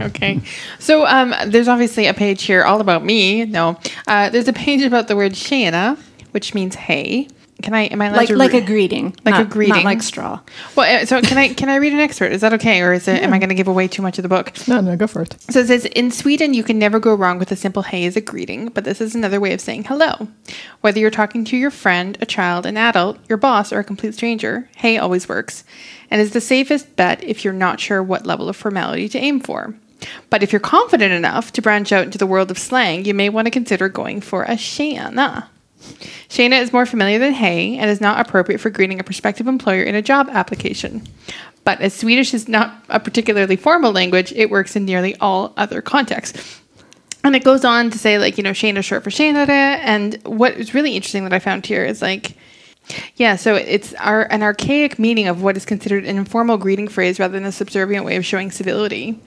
okay, 0.06 0.40
so 0.80 1.06
um, 1.06 1.34
there's 1.46 1.68
obviously 1.68 2.06
a 2.06 2.14
page 2.14 2.42
here 2.42 2.64
all 2.64 2.80
about 2.80 3.04
me. 3.04 3.44
No, 3.44 3.78
uh, 4.08 4.30
there's 4.30 4.48
a 4.48 4.52
page 4.52 4.82
about 4.82 5.08
the 5.08 5.14
word 5.14 5.32
tjena, 5.32 5.98
which 6.32 6.52
means 6.52 6.74
hay. 6.74 7.28
Can 7.64 7.74
I? 7.74 7.82
Am 7.86 8.00
I 8.00 8.06
allowed 8.06 8.16
like 8.16 8.28
to 8.28 8.36
like 8.36 8.52
re- 8.52 8.58
a 8.58 8.64
greeting, 8.64 9.16
Like 9.24 9.34
a 9.34 9.44
greeting. 9.48 9.74
not 9.74 9.84
like 9.84 10.02
straw. 10.02 10.40
Well, 10.76 11.02
uh, 11.02 11.06
so 11.06 11.20
can 11.22 11.38
I? 11.38 11.52
Can 11.54 11.68
I 11.68 11.76
read 11.76 11.92
an 11.92 11.98
excerpt? 12.00 12.32
Is 12.34 12.42
that 12.42 12.52
okay, 12.54 12.80
or 12.82 12.92
is 12.92 13.08
it? 13.08 13.22
Am 13.22 13.32
I 13.32 13.38
going 13.38 13.48
to 13.48 13.54
give 13.54 13.68
away 13.68 13.88
too 13.88 14.02
much 14.02 14.18
of 14.18 14.22
the 14.22 14.28
book? 14.28 14.52
No, 14.68 14.80
no, 14.80 14.96
go 14.96 15.06
for 15.06 15.22
it. 15.22 15.36
So 15.50 15.60
it 15.60 15.66
says 15.68 15.84
in 15.86 16.10
Sweden, 16.10 16.54
you 16.54 16.62
can 16.62 16.78
never 16.78 17.00
go 17.00 17.14
wrong 17.14 17.38
with 17.38 17.50
a 17.50 17.56
simple 17.56 17.82
hey 17.82 18.04
as 18.06 18.16
a 18.16 18.20
greeting, 18.20 18.68
but 18.68 18.84
this 18.84 19.00
is 19.00 19.14
another 19.14 19.40
way 19.40 19.52
of 19.52 19.60
saying 19.60 19.84
hello. 19.84 20.28
Whether 20.82 21.00
you're 21.00 21.10
talking 21.10 21.44
to 21.46 21.56
your 21.56 21.70
friend, 21.70 22.18
a 22.20 22.26
child, 22.26 22.66
an 22.66 22.76
adult, 22.76 23.18
your 23.28 23.38
boss, 23.38 23.72
or 23.72 23.78
a 23.78 23.84
complete 23.84 24.14
stranger, 24.14 24.68
hey 24.76 24.98
always 24.98 25.28
works, 25.28 25.64
and 26.10 26.20
is 26.20 26.32
the 26.32 26.40
safest 26.40 26.94
bet 26.96 27.24
if 27.24 27.44
you're 27.44 27.54
not 27.54 27.80
sure 27.80 28.02
what 28.02 28.26
level 28.26 28.48
of 28.48 28.56
formality 28.56 29.08
to 29.08 29.18
aim 29.18 29.40
for. 29.40 29.74
But 30.28 30.42
if 30.42 30.52
you're 30.52 30.60
confident 30.60 31.12
enough 31.14 31.50
to 31.52 31.62
branch 31.62 31.90
out 31.90 32.04
into 32.04 32.18
the 32.18 32.26
world 32.26 32.50
of 32.50 32.58
slang, 32.58 33.06
you 33.06 33.14
may 33.14 33.30
want 33.30 33.46
to 33.46 33.50
consider 33.50 33.88
going 33.88 34.20
for 34.20 34.42
a 34.42 34.50
tjena. 34.56 35.46
Tjena 36.28 36.60
is 36.60 36.72
more 36.72 36.86
familiar 36.86 37.18
than 37.18 37.32
hey 37.32 37.76
and 37.78 37.90
is 37.90 38.00
not 38.00 38.20
appropriate 38.20 38.58
for 38.58 38.70
greeting 38.70 39.00
a 39.00 39.04
prospective 39.04 39.46
employer 39.46 39.82
in 39.82 39.94
a 39.94 40.02
job 40.02 40.28
application. 40.30 41.02
But 41.64 41.80
as 41.80 41.94
Swedish 41.94 42.34
is 42.34 42.48
not 42.48 42.84
a 42.88 43.00
particularly 43.00 43.56
formal 43.56 43.92
language, 43.92 44.32
it 44.32 44.50
works 44.50 44.76
in 44.76 44.84
nearly 44.84 45.16
all 45.16 45.52
other 45.56 45.80
contexts. 45.80 46.60
And 47.24 47.34
it 47.34 47.42
goes 47.42 47.64
on 47.64 47.90
to 47.90 47.98
say, 47.98 48.18
like, 48.18 48.36
you 48.36 48.44
know, 48.44 48.50
tjena 48.50 48.84
short 48.84 49.02
for 49.02 49.10
tjenare. 49.10 49.48
And 49.48 50.20
what 50.24 50.54
is 50.54 50.74
really 50.74 50.94
interesting 50.94 51.24
that 51.24 51.32
I 51.32 51.38
found 51.38 51.64
here 51.64 51.84
is 51.84 52.02
like, 52.02 52.36
yeah, 53.16 53.36
so 53.36 53.54
it's 53.54 53.94
our, 53.94 54.30
an 54.30 54.42
archaic 54.42 54.98
meaning 54.98 55.26
of 55.26 55.42
what 55.42 55.56
is 55.56 55.64
considered 55.64 56.04
an 56.04 56.18
informal 56.18 56.58
greeting 56.58 56.86
phrase 56.86 57.18
rather 57.18 57.32
than 57.32 57.46
a 57.46 57.52
subservient 57.52 58.04
way 58.04 58.16
of 58.16 58.26
showing 58.26 58.50
civility 58.50 59.18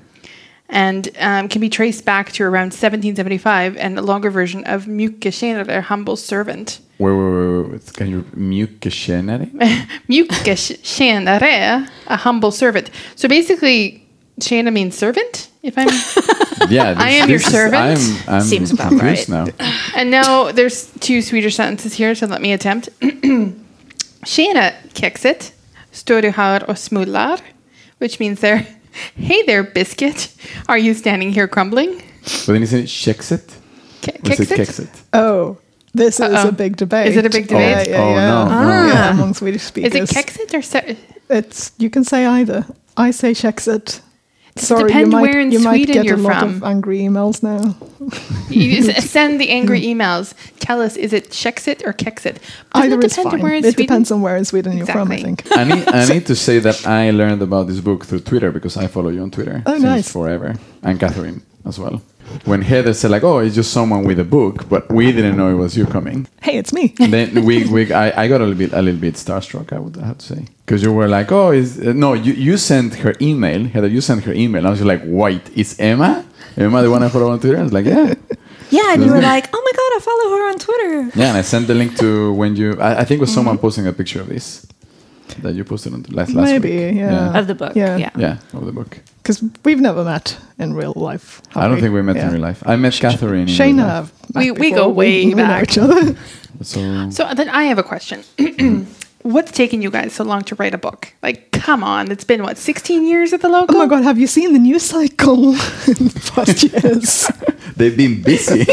and 0.70 1.10
um, 1.20 1.48
can 1.48 1.62
be 1.62 1.70
traced 1.70 2.06
back 2.06 2.32
to 2.34 2.44
around 2.44 2.74
1775 2.74 3.78
and 3.78 3.98
a 3.98 4.02
longer 4.02 4.30
version 4.30 4.64
of 4.66 4.86
mjuke 4.86 5.32
tjenare, 5.32 5.82
humble 5.82 6.16
servant. 6.16 6.80
Wait, 7.00 7.12
wait, 7.12 7.18
wait, 7.18 7.72
wait. 7.72 7.94
Can 7.94 8.10
you 8.10 8.24
mjuke 8.36 8.90
tjenare? 8.90 9.50
A 12.08 12.18
humble 12.18 12.52
servant. 12.52 12.90
So 13.16 13.28
basically, 13.28 14.04
tjena 14.42 14.72
means 14.74 14.98
servant, 14.98 15.50
if 15.64 15.78
I'm... 15.78 15.88
Yeah, 16.70 16.96
I 16.98 17.12
am 17.12 17.30
your 17.30 17.38
is- 17.40 17.46
servant. 17.46 18.00
I'm, 18.28 18.36
I'm 18.36 18.42
Seems 18.42 18.72
about 18.72 18.90
confused 18.90 19.30
right. 19.30 19.58
now. 19.60 19.68
and 19.96 20.12
now 20.12 20.52
there's 20.52 20.92
two 21.00 21.22
Swedish 21.22 21.56
sentences 21.56 21.94
here, 21.94 22.16
so 22.16 22.26
let 22.26 22.42
me 22.42 22.52
attempt. 22.52 22.90
Tjena 24.26 24.72
kexet, 24.94 25.54
står 25.92 26.22
du 26.22 26.30
här 26.30 26.70
och 26.70 26.78
smullar? 26.78 27.40
Which 28.00 28.20
means 28.20 28.40
there, 28.40 28.66
hey 29.16 29.44
there 29.44 29.64
biscuit, 29.64 30.34
are 30.68 30.78
you 30.78 30.94
standing 30.94 31.32
here 31.32 31.48
crumbling? 31.48 32.02
But 32.24 32.46
then 32.54 32.62
you 32.62 32.68
say 32.68 32.84
Kexet? 32.84 33.48
Ke- 34.02 34.24
Or 34.26 34.32
is 34.32 34.40
it 34.40 34.50
Kexet? 34.50 34.86
Kexet? 34.88 35.02
Oh, 35.14 35.58
this 35.94 36.20
is 36.20 36.22
Uh-oh. 36.22 36.50
a 36.50 36.52
big 36.52 36.76
debate. 36.78 37.08
Is 37.08 37.18
it 37.18 37.26
a 37.26 37.30
big 37.30 37.46
Oh, 37.46 37.58
debate? 37.58 37.88
Yeah, 37.88 37.98
yeah, 37.98 38.04
oh, 38.04 38.10
yeah. 38.12 38.28
no, 38.28 38.46
no. 38.50 38.88
Yeah, 38.88 38.94
ah. 39.10 39.12
among 39.14 39.34
Swedish 39.34 39.64
speakers. 39.64 39.94
Is 39.96 40.10
speakers. 40.10 40.36
it 40.36 40.50
kexet 40.50 40.54
or 40.58 40.62
se- 40.62 40.98
It's 41.30 41.72
you 41.78 41.90
can 41.90 42.04
say 42.04 42.26
either. 42.26 42.66
I 42.98 43.12
say 43.12 43.32
Czechset. 43.34 44.02
Does 44.58 44.64
it 44.64 44.68
Sorry, 44.68 44.82
you 44.82 44.88
depend 44.90 45.12
might, 45.12 45.22
where 45.22 45.40
in 45.40 45.52
you 45.52 45.60
might 45.60 45.88
get 45.88 46.06
you're 46.06 46.16
a 46.16 46.18
lot 46.18 46.40
from? 46.40 46.56
of 46.58 46.64
angry 46.64 47.00
emails 47.00 47.42
now. 47.44 47.76
You 48.50 48.82
send 49.02 49.40
the 49.42 49.50
angry 49.50 49.80
hmm. 49.82 50.00
emails. 50.02 50.34
Tell 50.60 50.82
us, 50.82 50.96
is 50.96 51.14
it 51.14 51.30
Kexit 51.30 51.86
or 51.86 51.94
Kexit? 51.94 52.36
Doesn't 52.36 52.42
Either 52.74 52.98
it 53.00 53.04
is 53.06 53.12
depend 53.16 53.28
on 53.28 53.32
fine. 53.34 53.42
where 53.44 53.54
in 53.54 53.66
It 53.66 53.74
Sweden? 53.74 53.86
depends 53.86 54.12
on 54.12 54.22
where 54.22 54.36
in 54.36 54.46
Sweden 54.46 54.78
you're 54.78 54.86
from, 54.88 55.12
I 55.12 55.18
think. 55.18 55.44
I 55.52 55.64
need, 55.64 55.88
I 55.88 56.06
need 56.14 56.26
to 56.28 56.36
say 56.36 56.60
that 56.60 56.86
I 56.88 57.12
learned 57.12 57.42
about 57.42 57.68
this 57.68 57.80
book 57.80 58.06
through 58.06 58.22
Twitter 58.22 58.52
because 58.52 58.78
I 58.78 58.88
follow 58.88 59.10
you 59.10 59.22
on 59.22 59.32
Twitter 59.32 59.64
Oh, 59.66 59.74
since 59.74 59.84
nice. 59.84 60.12
forever, 60.12 60.56
and 60.84 61.00
Catherine 61.00 61.42
as 61.66 61.78
well. 61.80 62.02
When 62.46 62.62
Heather 62.62 62.94
said 62.94 63.12
like, 63.12 63.24
"Oh, 63.24 63.40
it's 63.40 63.56
just 63.56 63.72
someone 63.72 64.04
with 64.04 64.20
a 64.20 64.24
book," 64.24 64.68
but 64.70 64.90
we 64.92 65.12
didn't 65.12 65.36
know 65.38 65.50
it 65.50 65.56
was 65.56 65.76
you 65.78 65.86
coming. 65.86 66.28
Hey, 66.42 66.58
it's 66.58 66.72
me. 66.74 66.94
then 66.98 67.46
we, 67.46 67.66
we 67.68 67.92
I, 67.94 68.24
I 68.24 68.28
got 68.28 68.42
a 68.42 68.46
little 68.46 68.58
bit 68.58 68.74
a 68.74 68.82
little 68.82 69.00
bit 69.00 69.16
starstruck. 69.16 69.72
I 69.74 69.80
would 69.80 69.96
have 69.98 70.18
to 70.20 70.26
say 70.26 70.46
because 70.66 70.82
you 70.84 70.92
were 70.94 71.08
like, 71.08 71.32
"Oh, 71.32 71.52
is 71.52 71.80
uh, 71.80 71.94
no?" 71.94 72.14
You 72.14 72.34
you 72.34 72.58
sent 72.58 72.96
her 72.96 73.14
email, 73.22 73.66
Heather. 73.66 73.88
You 73.88 74.02
sent 74.02 74.24
her 74.26 74.34
email. 74.34 74.66
I 74.68 74.70
was 74.72 74.82
like, 74.82 75.02
"Wait, 75.06 75.42
is 75.56 75.80
Emma? 75.80 76.26
Emma 76.58 76.82
the 76.82 76.90
one 76.92 77.04
I 77.04 77.10
follow 77.10 77.32
on 77.32 77.40
Twitter?" 77.40 77.60
I 77.60 77.64
was 77.64 77.74
like, 77.74 77.86
"Yeah." 77.86 78.14
Yeah, 78.70 78.94
and 78.94 79.04
you 79.04 79.12
were 79.12 79.22
like, 79.34 79.46
"Oh 79.54 79.62
my 79.68 79.74
god, 79.80 79.92
I 79.96 80.00
follow 80.10 80.38
her 80.38 80.50
on 80.52 80.58
Twitter." 80.60 81.20
Yeah, 81.20 81.30
and 81.30 81.38
I 81.38 81.42
sent 81.42 81.68
the 81.68 81.76
link 81.76 81.98
to 81.98 82.34
when 82.34 82.56
you. 82.56 82.78
I, 82.80 83.00
I 83.02 83.04
think 83.06 83.20
it 83.20 83.22
was 83.22 83.30
Mm-hmm. 83.30 83.36
someone 83.36 83.58
posting 83.58 83.88
a 83.88 83.94
picture 83.94 84.20
of 84.22 84.28
this 84.28 84.66
that 85.42 85.56
you 85.56 85.64
posted 85.64 85.94
on 85.94 86.02
the 86.04 86.16
last 86.16 86.34
last 86.34 86.52
Maybe, 86.52 86.70
week. 86.88 86.96
yeah. 86.96 87.38
Of 87.40 87.48
the 87.48 87.56
book, 87.56 87.76
Yeah. 87.76 87.98
yeah. 87.98 88.10
Yeah, 88.18 88.38
of 88.54 88.66
the 88.66 88.72
book. 88.72 88.98
Because 89.24 89.44
we've 89.66 89.82
never 89.82 90.04
met 90.04 90.38
in 90.60 90.74
real 90.74 90.94
life. 90.96 91.42
have 91.50 91.64
I 91.64 91.68
don't 91.68 91.80
think 91.82 91.94
we 91.94 92.02
met 92.02 92.16
Yeah. 92.16 92.28
in 92.28 92.34
real 92.34 92.42
life. 92.42 92.64
I 92.66 92.76
met 92.78 92.94
Catherine. 92.94 93.42
in 93.42 93.46
real 93.48 93.58
Shayna 93.58 93.78
life. 93.78 93.88
have 93.92 94.12
We- 94.36 94.52
we 94.52 94.72
go 94.72 94.88
way 94.90 95.26
we 95.26 95.34
know 95.34 95.48
back. 95.48 95.64
each 95.64 95.78
other. 95.78 96.16
So, 96.64 97.10
So 97.12 97.24
then 97.36 97.50
I 97.50 97.64
have 97.70 97.78
a 97.78 97.84
question. 97.84 98.24
What's 99.28 99.52
taken 99.52 99.82
you 99.82 99.92
guys 99.92 100.14
so 100.14 100.24
long 100.24 100.44
to 100.44 100.56
write 100.56 100.74
a 100.74 100.78
book? 100.78 101.14
Like, 101.22 101.52
come 101.52 101.84
on, 101.84 102.10
it's 102.12 102.24
been 102.24 102.44
what, 102.44 102.58
16 102.58 103.06
years 103.06 103.34
at 103.34 103.42
the 103.42 103.50
local? 103.50 103.76
Oh 103.76 103.80
my 103.80 103.86
god, 103.86 104.04
have 104.06 104.18
you 104.18 104.26
seen 104.26 104.54
the 104.54 104.60
news 104.60 104.84
cycle 104.84 105.50
in 105.50 105.54
the 105.56 106.32
past 106.34 106.64
years? 106.64 107.30
they've 107.76 107.98
been 107.98 108.22
busy. 108.22 108.60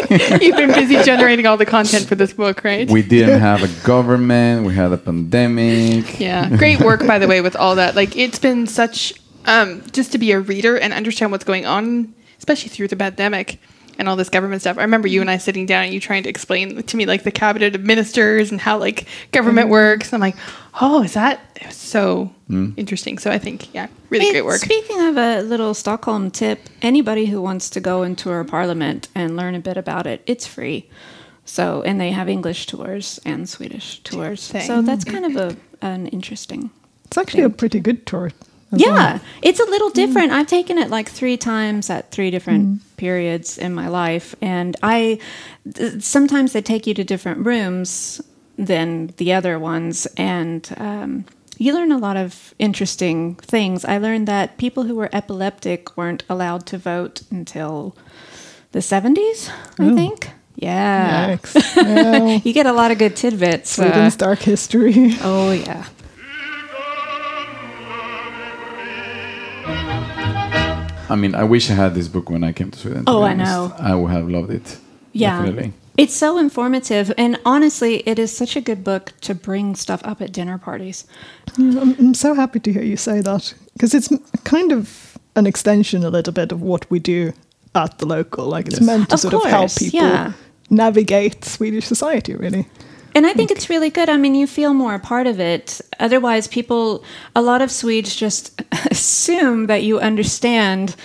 You've 0.40 0.56
been 0.56 0.72
busy 0.72 1.02
generating 1.02 1.46
all 1.46 1.56
the 1.56 1.66
content 1.66 2.06
for 2.06 2.14
this 2.14 2.32
book, 2.32 2.62
right? 2.62 2.88
we 2.88 3.02
didn't 3.02 3.40
have 3.40 3.64
a 3.64 3.84
government. 3.84 4.64
We 4.64 4.74
had 4.74 4.92
a 4.92 4.96
pandemic. 4.96 6.20
yeah. 6.20 6.48
Great 6.56 6.78
work, 6.78 7.04
by 7.04 7.18
the 7.18 7.26
way, 7.26 7.40
with 7.40 7.56
all 7.56 7.74
that. 7.74 7.96
Like, 7.96 8.16
it's 8.16 8.38
been 8.38 8.68
such, 8.68 9.12
um, 9.46 9.82
just 9.90 10.12
to 10.12 10.18
be 10.18 10.30
a 10.30 10.38
reader 10.38 10.78
and 10.78 10.92
understand 10.92 11.32
what's 11.32 11.44
going 11.44 11.66
on, 11.66 12.14
especially 12.38 12.68
through 12.68 12.88
the 12.88 12.96
pandemic 12.96 13.58
and 13.98 14.08
all 14.08 14.16
this 14.16 14.28
government 14.28 14.62
stuff. 14.62 14.78
I 14.78 14.82
remember 14.82 15.08
you 15.08 15.20
and 15.20 15.30
I 15.30 15.38
sitting 15.38 15.66
down 15.66 15.84
and 15.84 15.94
you 15.94 16.00
trying 16.00 16.22
to 16.24 16.28
explain 16.28 16.82
to 16.82 16.96
me, 16.96 17.06
like, 17.06 17.22
the 17.22 17.30
cabinet 17.30 17.74
of 17.74 17.82
ministers 17.82 18.50
and 18.50 18.60
how, 18.60 18.78
like, 18.78 19.06
government 19.32 19.66
mm-hmm. 19.66 19.72
works. 19.72 20.12
I'm 20.12 20.20
like, 20.20 20.36
oh, 20.80 21.02
is 21.02 21.14
that 21.14 21.40
it 21.56 21.66
was 21.66 21.76
so 21.76 22.32
mm. 22.50 22.74
interesting. 22.76 23.18
So 23.18 23.30
I 23.30 23.38
think, 23.38 23.72
yeah, 23.74 23.88
really 24.10 24.26
Hey, 24.26 24.32
great 24.32 24.44
work. 24.44 24.60
Speaking 24.60 25.00
of 25.00 25.16
a 25.16 25.42
little 25.42 25.74
Stockholm 25.74 26.30
tip, 26.30 26.60
anybody 26.82 27.26
who 27.26 27.40
wants 27.40 27.70
to 27.70 27.80
go 27.80 28.02
and 28.02 28.18
tour 28.18 28.42
Parliament 28.44 29.08
and 29.14 29.36
learn 29.36 29.54
a 29.54 29.60
bit 29.60 29.76
about 29.76 30.06
it, 30.06 30.22
it's 30.26 30.46
free. 30.46 30.88
So, 31.44 31.82
and 31.82 32.00
they 32.00 32.10
have 32.10 32.28
English 32.28 32.66
tours 32.66 33.20
and 33.24 33.48
Swedish 33.48 34.00
tours. 34.00 34.40
So 34.40 34.80
that's 34.80 35.04
kind 35.04 35.26
of 35.26 35.36
a 35.36 35.56
an 35.84 36.06
interesting. 36.06 36.70
It's 37.04 37.18
actually 37.18 37.42
a 37.42 37.50
pretty 37.50 37.80
good 37.80 38.06
tour. 38.06 38.32
Yeah, 38.76 39.18
it's 39.42 39.60
a 39.60 39.64
little 39.64 39.90
different. 39.90 40.32
I've 40.32 40.46
taken 40.46 40.78
it 40.78 40.90
like 40.90 41.08
three 41.08 41.36
times 41.36 41.90
at 41.90 42.10
three 42.10 42.30
different 42.30 42.80
periods 42.96 43.58
in 43.58 43.74
my 43.74 43.88
life, 43.88 44.34
and 44.40 44.76
I 44.82 45.18
th- 45.74 46.02
sometimes 46.02 46.52
they 46.52 46.62
take 46.62 46.86
you 46.86 46.94
to 46.94 47.04
different 47.04 47.44
rooms 47.46 48.20
than 48.56 49.12
the 49.16 49.32
other 49.32 49.58
ones, 49.58 50.06
and 50.16 50.68
um, 50.76 51.24
you 51.58 51.74
learn 51.74 51.92
a 51.92 51.98
lot 51.98 52.16
of 52.16 52.54
interesting 52.58 53.34
things. 53.36 53.84
I 53.84 53.98
learned 53.98 54.26
that 54.28 54.58
people 54.58 54.84
who 54.84 54.94
were 54.94 55.10
epileptic 55.12 55.96
weren't 55.96 56.22
allowed 56.28 56.66
to 56.66 56.78
vote 56.78 57.22
until 57.30 57.96
the 58.72 58.80
seventies. 58.82 59.50
I 59.78 59.94
think. 59.94 60.30
Yeah. 60.56 61.36
Well, 61.76 62.40
you 62.44 62.52
get 62.52 62.66
a 62.66 62.72
lot 62.72 62.92
of 62.92 62.98
good 62.98 63.16
tidbits. 63.16 63.76
uh, 63.78 63.82
Sweden's 63.90 64.16
dark 64.16 64.38
history. 64.38 64.94
oh 65.22 65.50
yeah. 65.50 65.84
I 71.08 71.16
mean, 71.16 71.34
I 71.34 71.44
wish 71.44 71.70
I 71.70 71.74
had 71.74 71.94
this 71.94 72.08
book 72.08 72.30
when 72.30 72.44
I 72.44 72.52
came 72.52 72.70
to 72.70 72.78
Sweden. 72.78 73.04
to 73.04 73.10
Oh, 73.12 73.22
I 73.22 73.34
know. 73.34 73.72
I 73.78 73.94
would 73.94 74.10
have 74.10 74.28
loved 74.28 74.50
it. 74.50 74.78
Yeah. 75.12 75.38
Definitely. 75.42 75.72
It's 75.96 76.14
so 76.14 76.38
informative. 76.38 77.12
And 77.16 77.38
honestly, 77.44 78.02
it 78.08 78.18
is 78.18 78.36
such 78.36 78.56
a 78.56 78.60
good 78.60 78.82
book 78.82 79.12
to 79.20 79.34
bring 79.34 79.76
stuff 79.76 80.00
up 80.04 80.20
at 80.20 80.32
dinner 80.32 80.58
parties. 80.58 81.06
Yeah, 81.56 81.80
I'm, 81.80 81.94
I'm 81.98 82.14
so 82.14 82.34
happy 82.34 82.58
to 82.60 82.72
hear 82.72 82.82
you 82.82 82.96
say 82.96 83.20
that 83.20 83.54
because 83.74 83.94
it's 83.94 84.08
kind 84.44 84.72
of 84.72 85.16
an 85.36 85.46
extension 85.46 86.02
a 86.04 86.10
little 86.10 86.32
bit 86.32 86.52
of 86.52 86.60
what 86.62 86.90
we 86.90 86.98
do 86.98 87.32
at 87.74 87.98
the 87.98 88.06
local. 88.06 88.46
Like 88.46 88.66
it's 88.66 88.80
Yes. 88.80 88.86
meant 88.86 89.08
to 89.10 89.14
Of 89.14 89.20
sort 89.20 89.34
of 89.34 89.44
help 89.44 89.70
people 89.76 90.00
yeah. 90.00 90.32
navigate 90.70 91.44
Swedish 91.44 91.86
society, 91.86 92.34
really. 92.34 92.66
And 93.14 93.26
I 93.26 93.32
think 93.32 93.50
it's 93.52 93.70
really 93.70 93.90
good. 93.90 94.08
I 94.08 94.16
mean, 94.16 94.34
you 94.34 94.46
feel 94.46 94.74
more 94.74 94.94
a 94.94 94.98
part 94.98 95.26
of 95.26 95.38
it. 95.38 95.80
Otherwise, 96.00 96.48
people, 96.48 97.04
a 97.36 97.42
lot 97.42 97.62
of 97.62 97.70
Swedes 97.70 98.16
just 98.16 98.60
assume 98.90 99.66
that 99.66 99.82
you 99.84 100.00
understand 100.00 100.96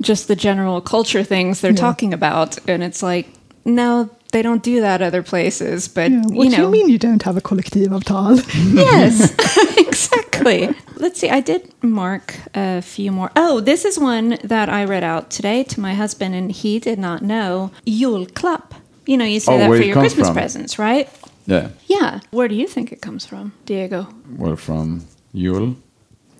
just 0.00 0.26
the 0.26 0.34
general 0.36 0.80
culture 0.80 1.22
things 1.22 1.60
they're 1.60 1.70
Yeah. 1.70 1.76
talking 1.76 2.12
about. 2.12 2.58
And 2.68 2.82
it's 2.82 3.02
like, 3.02 3.28
no, 3.64 4.10
they 4.32 4.42
don't 4.42 4.62
do 4.64 4.80
that 4.80 5.02
other 5.02 5.22
places. 5.22 5.86
But, 5.86 6.10
Yeah, 6.10 6.22
what 6.26 6.44
you 6.48 6.56
do 6.56 6.62
you 6.62 6.68
mean 6.68 6.88
you 6.88 6.98
don't 6.98 7.22
have 7.22 7.36
a 7.36 7.40
kollektivavtal? 7.40 8.42
yes, 8.74 9.32
exactly. 9.78 10.68
Let's 10.96 11.20
see. 11.20 11.30
I 11.30 11.40
did 11.40 11.72
mark 11.82 12.34
a 12.54 12.82
few 12.82 13.12
more. 13.12 13.30
Oh, 13.36 13.60
this 13.60 13.84
is 13.84 13.98
one 13.98 14.38
that 14.42 14.68
I 14.68 14.84
read 14.84 15.04
out 15.04 15.30
today 15.30 15.62
to 15.64 15.80
my 15.80 15.94
husband, 15.94 16.34
and 16.34 16.50
he 16.50 16.80
did 16.80 16.98
not 16.98 17.22
know. 17.22 17.70
Julklapp. 17.86 18.72
You 19.06 19.16
know, 19.16 19.24
you 19.24 19.38
say 19.40 19.54
Oh, 19.54 19.58
that 19.58 19.68
for 19.68 19.76
your 19.82 19.94
Christmas 19.96 20.28
from. 20.28 20.34
presents, 20.34 20.78
right? 20.78 21.08
Yeah. 21.46 21.68
Yeah. 21.86 22.20
Where 22.30 22.48
do 22.48 22.54
you 22.54 22.66
think 22.68 22.92
it 22.92 23.00
comes 23.00 23.26
from, 23.26 23.52
Diego? 23.66 24.06
Well, 24.38 24.56
from 24.56 25.04
Yule, 25.32 25.74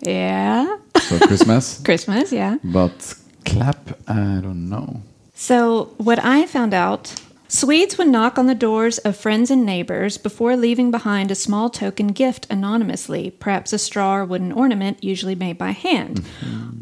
Yeah. 0.01 0.77
so 1.01 1.19
Christmas. 1.19 1.81
Christmas, 1.85 2.33
yeah. 2.33 2.57
But 2.65 3.15
clap, 3.45 3.99
I 4.09 4.41
don't 4.43 4.69
know. 4.69 5.03
So, 5.35 5.89
what 5.99 6.19
I 6.25 6.47
found 6.47 6.75
out 6.75 7.15
Swedes 7.55 7.99
would 7.99 8.09
knock 8.09 8.39
on 8.39 8.47
the 8.47 8.55
doors 8.55 8.97
of 9.01 9.15
friends 9.15 9.51
and 9.51 9.67
neighbors 9.67 10.17
before 10.17 10.57
leaving 10.57 10.91
behind 10.91 11.31
a 11.31 11.35
small 11.35 11.69
token 11.69 12.07
gift 12.07 12.47
anonymously, 12.49 13.31
perhaps 13.31 13.75
a 13.75 13.79
straw 13.79 14.17
or 14.17 14.25
wooden 14.25 14.53
ornament, 14.53 15.05
usually 15.05 15.35
made 15.35 15.59
by 15.59 15.73
hand. 15.73 16.25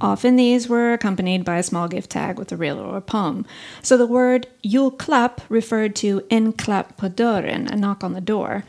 Often 0.01 0.37
these 0.37 0.69
were 0.69 0.93
accompanied 0.93 1.45
by 1.45 1.57
a 1.57 1.65
small 1.65 1.89
gift 1.89 2.11
tag 2.11 2.39
with 2.39 2.53
a 2.53 2.57
reel 2.57 2.79
or 2.79 2.97
a 2.97 3.01
poem. 3.01 3.47
So 3.83 3.97
the 3.97 4.07
word 4.07 4.47
julklapp 4.65 5.41
referred 5.49 5.97
to 5.97 6.23
en 6.31 6.53
klapp 6.53 6.97
på 6.97 7.09
dörren, 7.09 7.69
a 7.69 7.75
knock 7.75 8.05
on 8.05 8.13
the 8.13 8.21
door, 8.21 8.63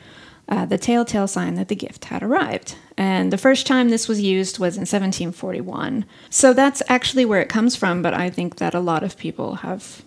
uh, 0.50 0.65
the 0.65 0.79
telltale 0.79 1.27
sign 1.27 1.53
that 1.53 1.67
the 1.67 1.75
gift 1.75 2.05
had 2.05 2.24
arrived. 2.24 2.74
And 2.98 3.31
the 3.31 3.38
first 3.38 3.67
time 3.67 3.89
this 3.89 4.08
was 4.08 4.20
used 4.20 4.58
was 4.58 4.75
in 4.75 4.81
1741. 4.81 6.05
So 6.31 6.51
that's 6.51 6.81
actually 6.89 7.25
where 7.25 7.41
it 7.41 7.48
comes 7.48 7.75
from, 7.75 8.01
but 8.01 8.15
I 8.15 8.31
think 8.31 8.55
that 8.55 8.74
a 8.74 8.79
lot 8.79 9.03
of 9.03 9.17
people 9.17 9.58
have 9.58 10.01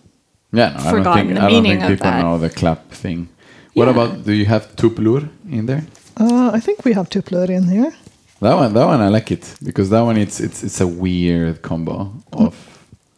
Yeah, 0.51 0.69
no, 0.69 0.83
I 0.89 0.91
don't 1.03 1.13
think, 1.15 1.33
the 1.33 1.41
I 1.41 1.49
don't 1.49 1.63
meaning 1.63 1.79
think 1.79 1.83
of 1.83 1.89
people 1.89 2.11
that. 2.11 2.21
know 2.23 2.37
the 2.37 2.49
clap 2.49 2.91
thing. 2.91 3.27
What 3.73 3.85
Yeah. 3.85 3.91
about, 3.91 4.23
do 4.25 4.31
you 4.31 4.45
have 4.45 4.73
tuplur 4.75 5.27
in 5.49 5.65
there? 5.65 5.83
Uh, 6.17 6.51
I 6.53 6.59
think 6.61 6.85
we 6.85 6.93
have 6.93 7.09
tuplur 7.09 7.49
in 7.49 7.63
here. 7.67 7.91
That 8.41 8.55
one, 8.55 8.73
that 8.73 8.85
one, 8.85 9.01
I 9.01 9.07
like 9.09 9.31
it 9.31 9.55
because 9.63 9.89
that 9.89 10.01
one, 10.01 10.17
it's 10.17 10.39
it's 10.39 10.63
it's 10.63 10.81
a 10.81 10.87
weird 10.87 11.61
combo 11.61 12.11
of, 12.33 12.53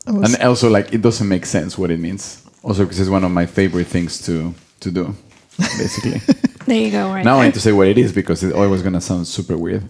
and 0.06 0.36
also 0.44 0.70
like 0.70 0.94
it 0.94 1.02
doesn't 1.02 1.28
make 1.28 1.46
sense 1.46 1.78
what 1.78 1.92
it 1.92 2.00
means. 2.00 2.44
Also, 2.64 2.84
because 2.84 3.00
it's 3.00 3.10
one 3.10 3.24
of 3.24 3.32
my 3.32 3.46
favorite 3.46 3.88
things 3.88 4.22
to 4.26 4.54
to 4.80 4.92
do, 4.92 5.14
basically. 5.58 6.22
There 6.68 6.82
you 6.82 6.92
go, 6.92 7.10
right 7.14 7.24
now 7.24 7.40
I 7.40 7.46
need 7.46 7.54
to 7.54 7.62
say 7.62 7.72
what 7.72 7.88
it 7.88 7.98
is 7.98 8.12
because 8.12 8.44
it's 8.44 8.54
always 8.54 8.82
gonna 8.82 9.00
sound 9.02 9.26
super 9.28 9.56
weird. 9.58 9.84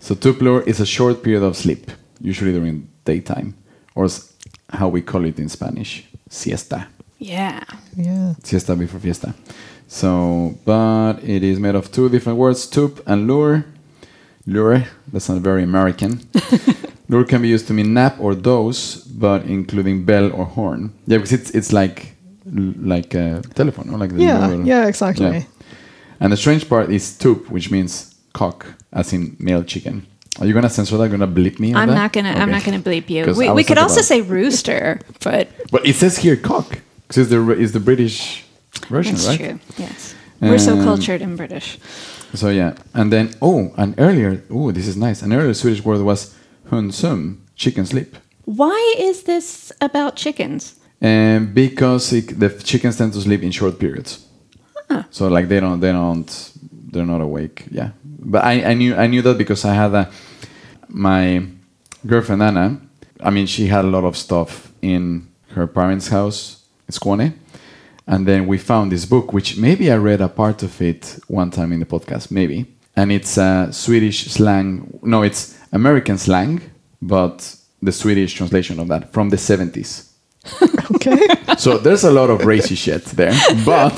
So 0.00 0.14
tuplur 0.16 0.66
is 0.66 0.80
a 0.80 0.86
short 0.86 1.22
period 1.22 1.44
of 1.44 1.56
sleep, 1.56 1.90
usually 2.20 2.52
during 2.52 2.88
daytime, 3.04 3.54
or 3.94 4.08
how 4.70 4.88
we 4.88 5.00
call 5.00 5.24
it 5.24 5.38
in 5.38 5.48
Spanish, 5.48 6.04
siesta. 6.34 6.86
Yeah. 7.18 7.60
Yeah. 7.96 8.34
Siesta 8.42 8.74
before 8.76 9.00
fiesta. 9.00 9.34
So, 9.86 10.54
but 10.64 11.14
it 11.22 11.42
is 11.42 11.58
made 11.60 11.74
of 11.76 11.90
two 11.92 12.08
different 12.08 12.38
words, 12.38 12.66
tup 12.66 13.00
and 13.06 13.26
lure. 13.26 13.64
Lure, 14.46 14.84
that's 15.12 15.28
not 15.28 15.38
very 15.40 15.62
American. 15.62 16.20
lure 17.08 17.24
can 17.24 17.40
be 17.42 17.48
used 17.48 17.66
to 17.68 17.72
mean 17.72 17.94
nap 17.94 18.16
or 18.20 18.34
doze, 18.34 18.96
but 19.18 19.44
including 19.46 20.04
bell 20.04 20.30
or 20.32 20.44
horn. 20.44 20.92
Yeah, 21.06 21.18
because 21.18 21.32
it's 21.32 21.50
it's 21.50 21.72
like 21.72 22.14
like 22.94 23.14
a 23.14 23.40
telephone, 23.54 23.88
or 23.90 23.98
like 23.98 24.12
the 24.14 24.20
Yeah, 24.22 24.46
lure. 24.48 24.66
yeah, 24.66 24.86
exactly. 24.88 25.26
Yeah. 25.26 25.42
And 26.20 26.32
the 26.32 26.36
strange 26.36 26.68
part 26.68 26.90
is 26.90 27.16
tup, 27.16 27.48
which 27.50 27.70
means 27.70 28.14
cock, 28.32 28.66
as 28.92 29.12
in 29.12 29.36
male 29.38 29.64
chicken. 29.64 30.02
Are 30.40 30.46
you 30.46 30.52
gonna 30.52 30.68
censor 30.70 30.96
that? 30.98 31.08
Gonna 31.10 31.28
bleep 31.28 31.58
me? 31.60 31.74
I'm 31.74 31.88
not 31.90 32.12
gonna. 32.12 32.30
I'm 32.30 32.50
not 32.50 32.64
gonna 32.64 32.80
bleep 32.80 33.08
you. 33.08 33.32
We, 33.34 33.50
we 33.50 33.64
could 33.64 33.78
also 33.78 34.00
say 34.02 34.20
rooster, 34.20 35.00
but 35.22 35.48
But 35.70 35.86
it 35.86 35.94
says 35.94 36.18
here 36.18 36.36
cock, 36.36 36.78
because 37.06 37.18
it's 37.18 37.30
the 37.30 37.50
is 37.52 37.72
the 37.72 37.80
British 37.80 38.44
version, 38.88 39.14
right? 39.14 39.22
that's 39.24 39.40
right? 39.40 39.60
true. 39.60 39.60
Yes, 39.78 40.14
we're 40.40 40.58
so 40.58 40.72
Um, 40.76 40.84
cultured 40.84 41.22
in 41.22 41.36
British. 41.36 41.78
So 42.34 42.48
yeah, 42.50 42.74
and 42.94 43.12
then 43.12 43.30
oh, 43.40 43.72
and 43.76 43.94
earlier, 43.98 44.42
oh, 44.50 44.72
this 44.72 44.88
is 44.88 44.96
nice. 44.96 45.22
An 45.22 45.32
earlier 45.32 45.54
Swedish 45.54 45.84
word 45.84 46.00
was 46.02 46.34
hönssömn, 46.70 47.36
chicken 47.54 47.86
sleep, 47.86 48.16
Why 48.44 48.94
is 48.98 49.22
this 49.22 49.70
about 49.80 50.16
chickens? 50.16 50.74
and 51.00 51.54
because 51.54 52.12
it, 52.12 52.40
the 52.40 52.48
chickens 52.50 52.96
tend 52.96 53.12
to 53.12 53.20
sleep 53.20 53.42
in 53.42 53.52
short 53.52 53.78
periods. 53.78 54.26
So 55.10 55.28
like 55.28 55.48
they 55.48 55.60
don't, 55.60 55.80
they 55.80 55.92
don't, 55.92 56.28
they're 56.92 57.06
not 57.06 57.20
awake. 57.20 57.66
Yeah, 57.70 57.90
but 58.24 58.44
I, 58.44 58.70
I 58.70 58.74
knew, 58.74 58.94
I 58.94 59.06
knew 59.06 59.22
that 59.22 59.38
because 59.38 59.64
I 59.64 59.74
had 59.74 59.94
a 59.94 60.10
my 60.88 61.44
girlfriend 62.06 62.42
Anna. 62.42 62.80
I 63.20 63.30
mean, 63.30 63.46
she 63.46 63.66
had 63.66 63.84
a 63.84 63.88
lot 63.88 64.04
of 64.04 64.16
stuff 64.16 64.72
in 64.82 65.28
her 65.50 65.66
parents' 65.66 66.08
house, 66.08 66.64
in 66.88 66.92
Skåne. 66.92 67.32
And 68.06 68.26
then 68.28 68.46
we 68.46 68.58
found 68.58 68.92
this 68.92 69.06
book, 69.06 69.32
which 69.32 69.56
maybe 69.56 69.90
I 69.90 69.96
read 69.96 70.20
a 70.20 70.28
part 70.28 70.62
of 70.62 70.80
it 70.82 71.18
one 71.26 71.50
time 71.50 71.72
in 71.72 71.80
the 71.80 71.86
podcast, 71.86 72.30
maybe. 72.30 72.66
And 72.96 73.10
it's 73.10 73.38
uh, 73.38 73.72
Swedish 73.72 74.26
slang. 74.26 74.98
No, 75.02 75.22
it's 75.22 75.58
American 75.72 76.18
slang, 76.18 76.60
but 77.00 77.56
the 77.82 77.92
Swedish 77.92 78.34
translation 78.34 78.78
of 78.78 78.88
that 78.88 79.12
from 79.12 79.30
the 79.30 79.36
70s. 79.36 80.10
Okay. 80.94 81.18
So 81.58 81.78
there's 81.78 82.04
a 82.04 82.10
lot 82.10 82.30
of 82.30 82.44
racy 82.44 82.74
shit 82.74 83.04
there, 83.04 83.32
but 83.64 83.96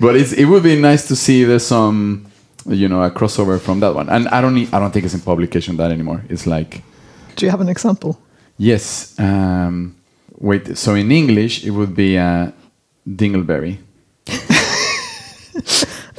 but 0.00 0.16
it's, 0.16 0.32
it 0.32 0.44
would 0.44 0.62
be 0.62 0.80
nice 0.80 1.08
to 1.08 1.16
see 1.16 1.44
there's 1.44 1.66
some 1.66 2.27
you 2.68 2.88
know 2.88 3.02
a 3.02 3.10
crossover 3.10 3.58
from 3.60 3.80
that 3.80 3.94
one. 3.94 4.08
And 4.08 4.28
I 4.28 4.40
don't 4.40 4.56
I 4.74 4.78
don't 4.80 4.90
think 4.92 5.04
it's 5.04 5.14
in 5.14 5.20
publication 5.20 5.76
that 5.76 5.90
anymore. 5.90 6.22
It's 6.28 6.46
like 6.46 6.82
Do 7.36 7.44
you 7.46 7.50
have 7.50 7.60
an 7.60 7.68
example? 7.68 8.18
yes. 8.58 9.14
Um, 9.18 9.94
wait. 10.40 10.76
So 10.76 10.94
in 10.94 11.10
English 11.10 11.64
it 11.64 11.70
would 11.70 11.94
be 11.94 12.18
uh, 12.18 12.50
dingleberry. 13.06 13.78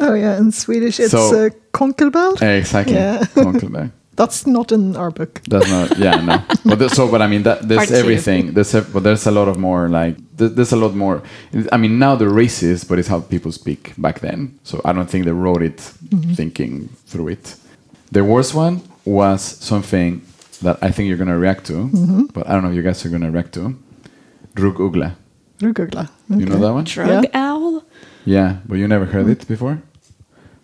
Oh 0.02 0.14
yeah, 0.14 0.38
in 0.38 0.52
Swedish 0.52 1.00
it's 1.00 1.12
So- 1.12 1.46
uh, 1.46 1.50
konkelbell. 1.74 2.42
Eh, 2.42 2.58
Exactly. 2.60 2.96
Yeah. 2.96 3.20
Konkelberg. 3.36 3.92
That's 4.20 4.46
not 4.46 4.72
in 4.74 4.98
our 4.98 5.12
book. 5.12 5.42
That's 5.48 5.70
not. 5.70 5.98
Yeah, 5.98 6.20
no. 6.30 6.44
But 6.70 6.78
the, 6.80 6.90
so, 6.90 7.10
but 7.10 7.22
I 7.22 7.28
mean, 7.28 7.44
that, 7.44 7.58
there's 7.70 7.88
Part 7.88 7.90
two. 7.90 7.96
everything. 7.96 8.54
There's, 8.54 8.76
a, 8.76 8.82
but 8.82 9.04
there's 9.04 9.26
a 9.26 9.32
lot 9.32 9.48
of 9.48 9.58
more 9.58 9.88
like. 9.88 10.16
There, 10.36 10.50
there's 10.50 10.74
a 10.74 10.76
lot 10.76 10.94
more. 10.94 11.24
I 11.72 11.78
mean, 11.78 12.00
now 12.00 12.18
they're 12.18 12.38
racist, 12.44 12.90
but 12.90 13.00
it's 13.00 13.08
how 13.08 13.22
people 13.22 13.52
speak 13.54 13.94
back 13.98 14.20
then. 14.20 14.60
So 14.64 14.82
I 14.84 14.92
don't 14.92 15.10
think 15.10 15.24
they 15.24 15.32
wrote 15.32 15.62
it 15.62 15.78
mm-hmm. 15.78 16.34
thinking 16.34 16.90
through 17.08 17.30
it. 17.30 17.56
The 18.12 18.24
worst 18.26 18.54
one 18.54 18.82
was 19.06 19.42
something 19.42 20.22
that 20.64 20.78
I 20.82 20.92
think 20.92 21.08
you're 21.08 21.22
gonna 21.24 21.40
react 21.40 21.64
to, 21.68 21.78
mm-hmm. 21.88 22.26
but 22.34 22.46
I 22.46 22.52
don't 22.54 22.64
know 22.64 22.72
if 22.72 22.76
you 22.76 22.84
guys 22.84 23.06
are 23.06 23.10
gonna 23.10 23.32
react 23.32 23.54
to. 23.54 23.64
Rug 24.58 24.78
ugla. 24.80 25.16
Rugugla. 25.60 26.10
You 26.30 26.46
know 26.46 26.60
that 26.60 26.74
one? 26.74 26.84
Drug 26.84 27.24
Yeah. 27.24 27.30
owl. 27.34 27.84
Yeah, 28.26 28.58
but 28.68 28.76
you 28.80 28.88
never 28.88 29.06
heard 29.06 29.30
it 29.30 29.48
before. 29.48 29.82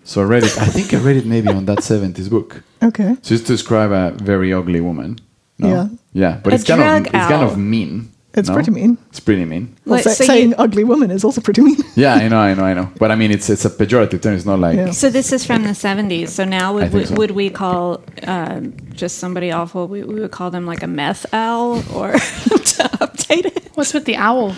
So 0.06 0.22
I 0.22 0.26
read 0.26 0.44
it. 0.44 0.58
I 0.58 0.65
think 0.68 0.94
I 0.94 0.98
read 0.98 1.18
it 1.18 1.26
maybe 1.26 1.50
on 1.50 1.65
that 1.65 1.80
70s 1.80 2.30
book. 2.30 2.63
Okay. 2.82 3.18
So 3.24 3.34
it's 3.34 3.44
to 3.44 3.54
describe 3.54 3.91
a 3.91 4.12
very 4.24 4.54
ugly 4.54 4.80
woman. 4.80 5.20
No? 5.58 5.68
Yeah. 5.68 5.88
Yeah, 6.13 6.39
but 6.44 6.54
A 6.54 6.56
it's 6.56 6.63
kind 6.63 6.82
of 6.82 6.88
drug 6.88 7.06
it's 7.08 7.28
kind 7.34 7.44
of 7.44 7.58
mean. 7.58 8.12
It's 8.38 8.50
no? 8.50 8.54
pretty 8.56 8.72
mean. 8.72 8.98
It's 9.10 9.22
pretty 9.22 9.46
mean. 9.46 9.76
Well, 9.86 9.96
Like, 9.96 10.04
say- 10.04 10.13
so 10.13 10.24
you- 10.24 10.28
saying 10.28 10.54
ugly 10.58 10.84
woman 10.84 11.10
is 11.10 11.24
also 11.24 11.39
pretty 11.41 11.62
mean. 11.62 11.78
Yeah, 11.96 12.15
I 12.15 12.28
know, 12.32 12.38
I 12.38 12.54
know, 12.54 12.63
I 12.65 12.74
know. 12.74 12.91
But 13.00 13.10
I 13.12 13.15
mean, 13.15 13.32
it's 13.32 13.50
it's 13.50 13.63
a 13.65 13.70
pejorative 13.70 14.22
term. 14.22 14.36
It's 14.36 14.46
not 14.46 14.60
like 14.60 14.76
Yeah. 14.78 14.91
So 14.91 15.10
this 15.10 15.32
is 15.32 15.46
from 15.46 15.63
the 15.63 15.70
70s. 15.74 16.30
So 16.30 16.44
now 16.46 16.74
would, 16.74 16.91
think 16.91 16.94
would, 16.94 17.08
so. 17.08 17.15
would 17.15 17.32
we 17.32 17.50
call 17.50 18.04
um, 18.28 18.74
just 18.94 19.18
somebody 19.20 19.52
awful? 19.54 19.88
We, 19.88 20.04
we 20.04 20.20
would 20.20 20.32
call 20.32 20.52
them 20.52 20.65
like 20.68 20.84
a 20.84 20.88
meth 20.88 21.26
owl 21.34 21.78
or 21.96 22.12
to 22.76 22.84
update 23.00 23.46
it. 23.46 23.72
What's 23.76 23.94
with 23.94 24.04
the 24.06 24.18
owl? 24.18 24.54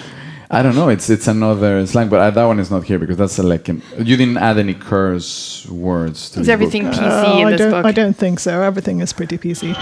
I 0.49 0.61
don't 0.63 0.75
know. 0.75 0.87
It's 0.89 1.09
it's 1.09 1.27
another 1.27 1.85
slang, 1.87 2.07
but 2.09 2.21
I, 2.21 2.29
that 2.29 2.45
one 2.45 2.59
is 2.59 2.71
not 2.71 2.85
here 2.85 2.97
because 2.99 3.17
that's 3.17 3.37
a, 3.37 3.43
like 3.43 3.67
you 3.67 4.15
didn't 4.17 4.37
add 4.37 4.57
any 4.57 4.73
curse 4.73 5.65
words 5.67 6.29
to 6.31 6.39
Is 6.39 6.47
everything 6.49 6.83
book. 6.85 6.93
PC 6.93 7.25
Oh, 7.25 7.39
in 7.41 7.47
I 7.47 7.51
this 7.51 7.59
don't. 7.59 7.71
book? 7.71 7.85
I 7.85 7.91
don't 7.91 8.15
think 8.15 8.39
so. 8.39 8.61
Everything 8.61 9.01
is 9.01 9.11
pretty 9.11 9.37
PC. 9.37 9.75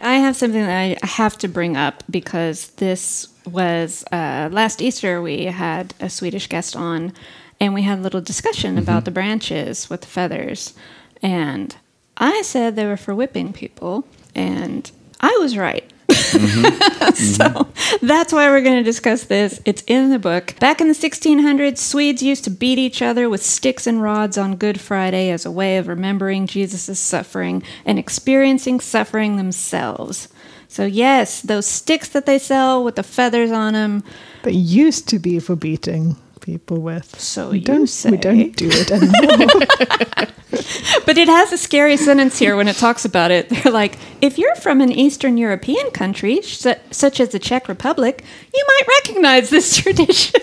I 0.00 0.14
have 0.18 0.36
something 0.36 0.60
that 0.60 0.78
I 1.02 1.06
have 1.06 1.36
to 1.38 1.48
bring 1.48 1.76
up 1.76 2.04
because 2.10 2.68
this 2.76 3.28
was 3.46 4.04
uh, 4.12 4.48
last 4.52 4.80
Easter. 4.82 5.20
We 5.22 5.46
had 5.46 5.94
a 5.98 6.08
Swedish 6.10 6.46
guest 6.48 6.76
on, 6.76 7.12
and 7.58 7.72
we 7.74 7.82
had 7.82 7.98
a 7.98 8.02
little 8.02 8.20
discussion 8.20 8.78
about 8.78 9.04
the 9.06 9.10
branches 9.10 9.88
with 9.90 10.02
the 10.02 10.06
feathers. 10.08 10.74
And 11.22 11.74
I 12.18 12.42
said 12.42 12.76
they 12.76 12.86
were 12.86 12.96
for 12.98 13.14
whipping 13.14 13.52
people, 13.52 14.04
and 14.34 14.90
I 15.20 15.36
was 15.40 15.56
right. 15.56 15.90
so 17.14 17.68
that's 18.02 18.32
why 18.32 18.48
we're 18.48 18.62
going 18.62 18.76
to 18.76 18.82
discuss 18.82 19.24
this. 19.24 19.60
It's 19.64 19.82
in 19.86 20.10
the 20.10 20.18
book. 20.18 20.54
Back 20.58 20.80
in 20.80 20.88
the 20.88 20.94
1600s, 20.94 21.78
Swedes 21.78 22.22
used 22.22 22.44
to 22.44 22.50
beat 22.50 22.78
each 22.78 23.02
other 23.02 23.28
with 23.28 23.42
sticks 23.42 23.86
and 23.86 24.02
rods 24.02 24.36
on 24.36 24.56
Good 24.56 24.80
Friday 24.80 25.30
as 25.30 25.46
a 25.46 25.50
way 25.50 25.76
of 25.78 25.88
remembering 25.88 26.46
Jesus' 26.46 26.98
suffering 26.98 27.62
and 27.84 27.98
experiencing 27.98 28.80
suffering 28.80 29.36
themselves. 29.36 30.28
So, 30.68 30.84
yes, 30.84 31.40
those 31.40 31.66
sticks 31.66 32.08
that 32.10 32.26
they 32.26 32.38
sell 32.38 32.84
with 32.84 32.96
the 32.96 33.02
feathers 33.02 33.50
on 33.50 33.72
them. 33.72 34.04
They 34.42 34.52
used 34.52 35.08
to 35.08 35.18
be 35.18 35.38
for 35.40 35.56
beating 35.56 36.16
people 36.48 36.80
with. 36.80 37.20
So 37.20 37.50
we 37.50 37.58
you 37.58 37.64
don't. 37.64 37.86
say. 37.86 38.10
We 38.10 38.16
don't 38.16 38.56
do 38.56 38.68
it 38.72 38.90
anymore. 38.90 40.28
But 41.06 41.16
it 41.18 41.28
has 41.28 41.52
a 41.52 41.58
scary 41.58 41.96
sentence 41.96 42.38
here 42.38 42.54
when 42.56 42.68
it 42.68 42.76
talks 42.76 43.04
about 43.04 43.30
it. 43.30 43.48
They're 43.52 43.72
like, 43.72 43.98
if 44.20 44.38
you're 44.38 44.54
from 44.56 44.80
an 44.80 44.92
Eastern 44.92 45.36
European 45.38 45.90
country, 45.90 46.42
such 46.42 47.20
as 47.20 47.28
the 47.30 47.38
Czech 47.38 47.68
Republic, 47.68 48.24
you 48.54 48.64
might 48.66 48.86
recognize 48.98 49.50
this 49.50 49.76
tradition. 49.76 50.40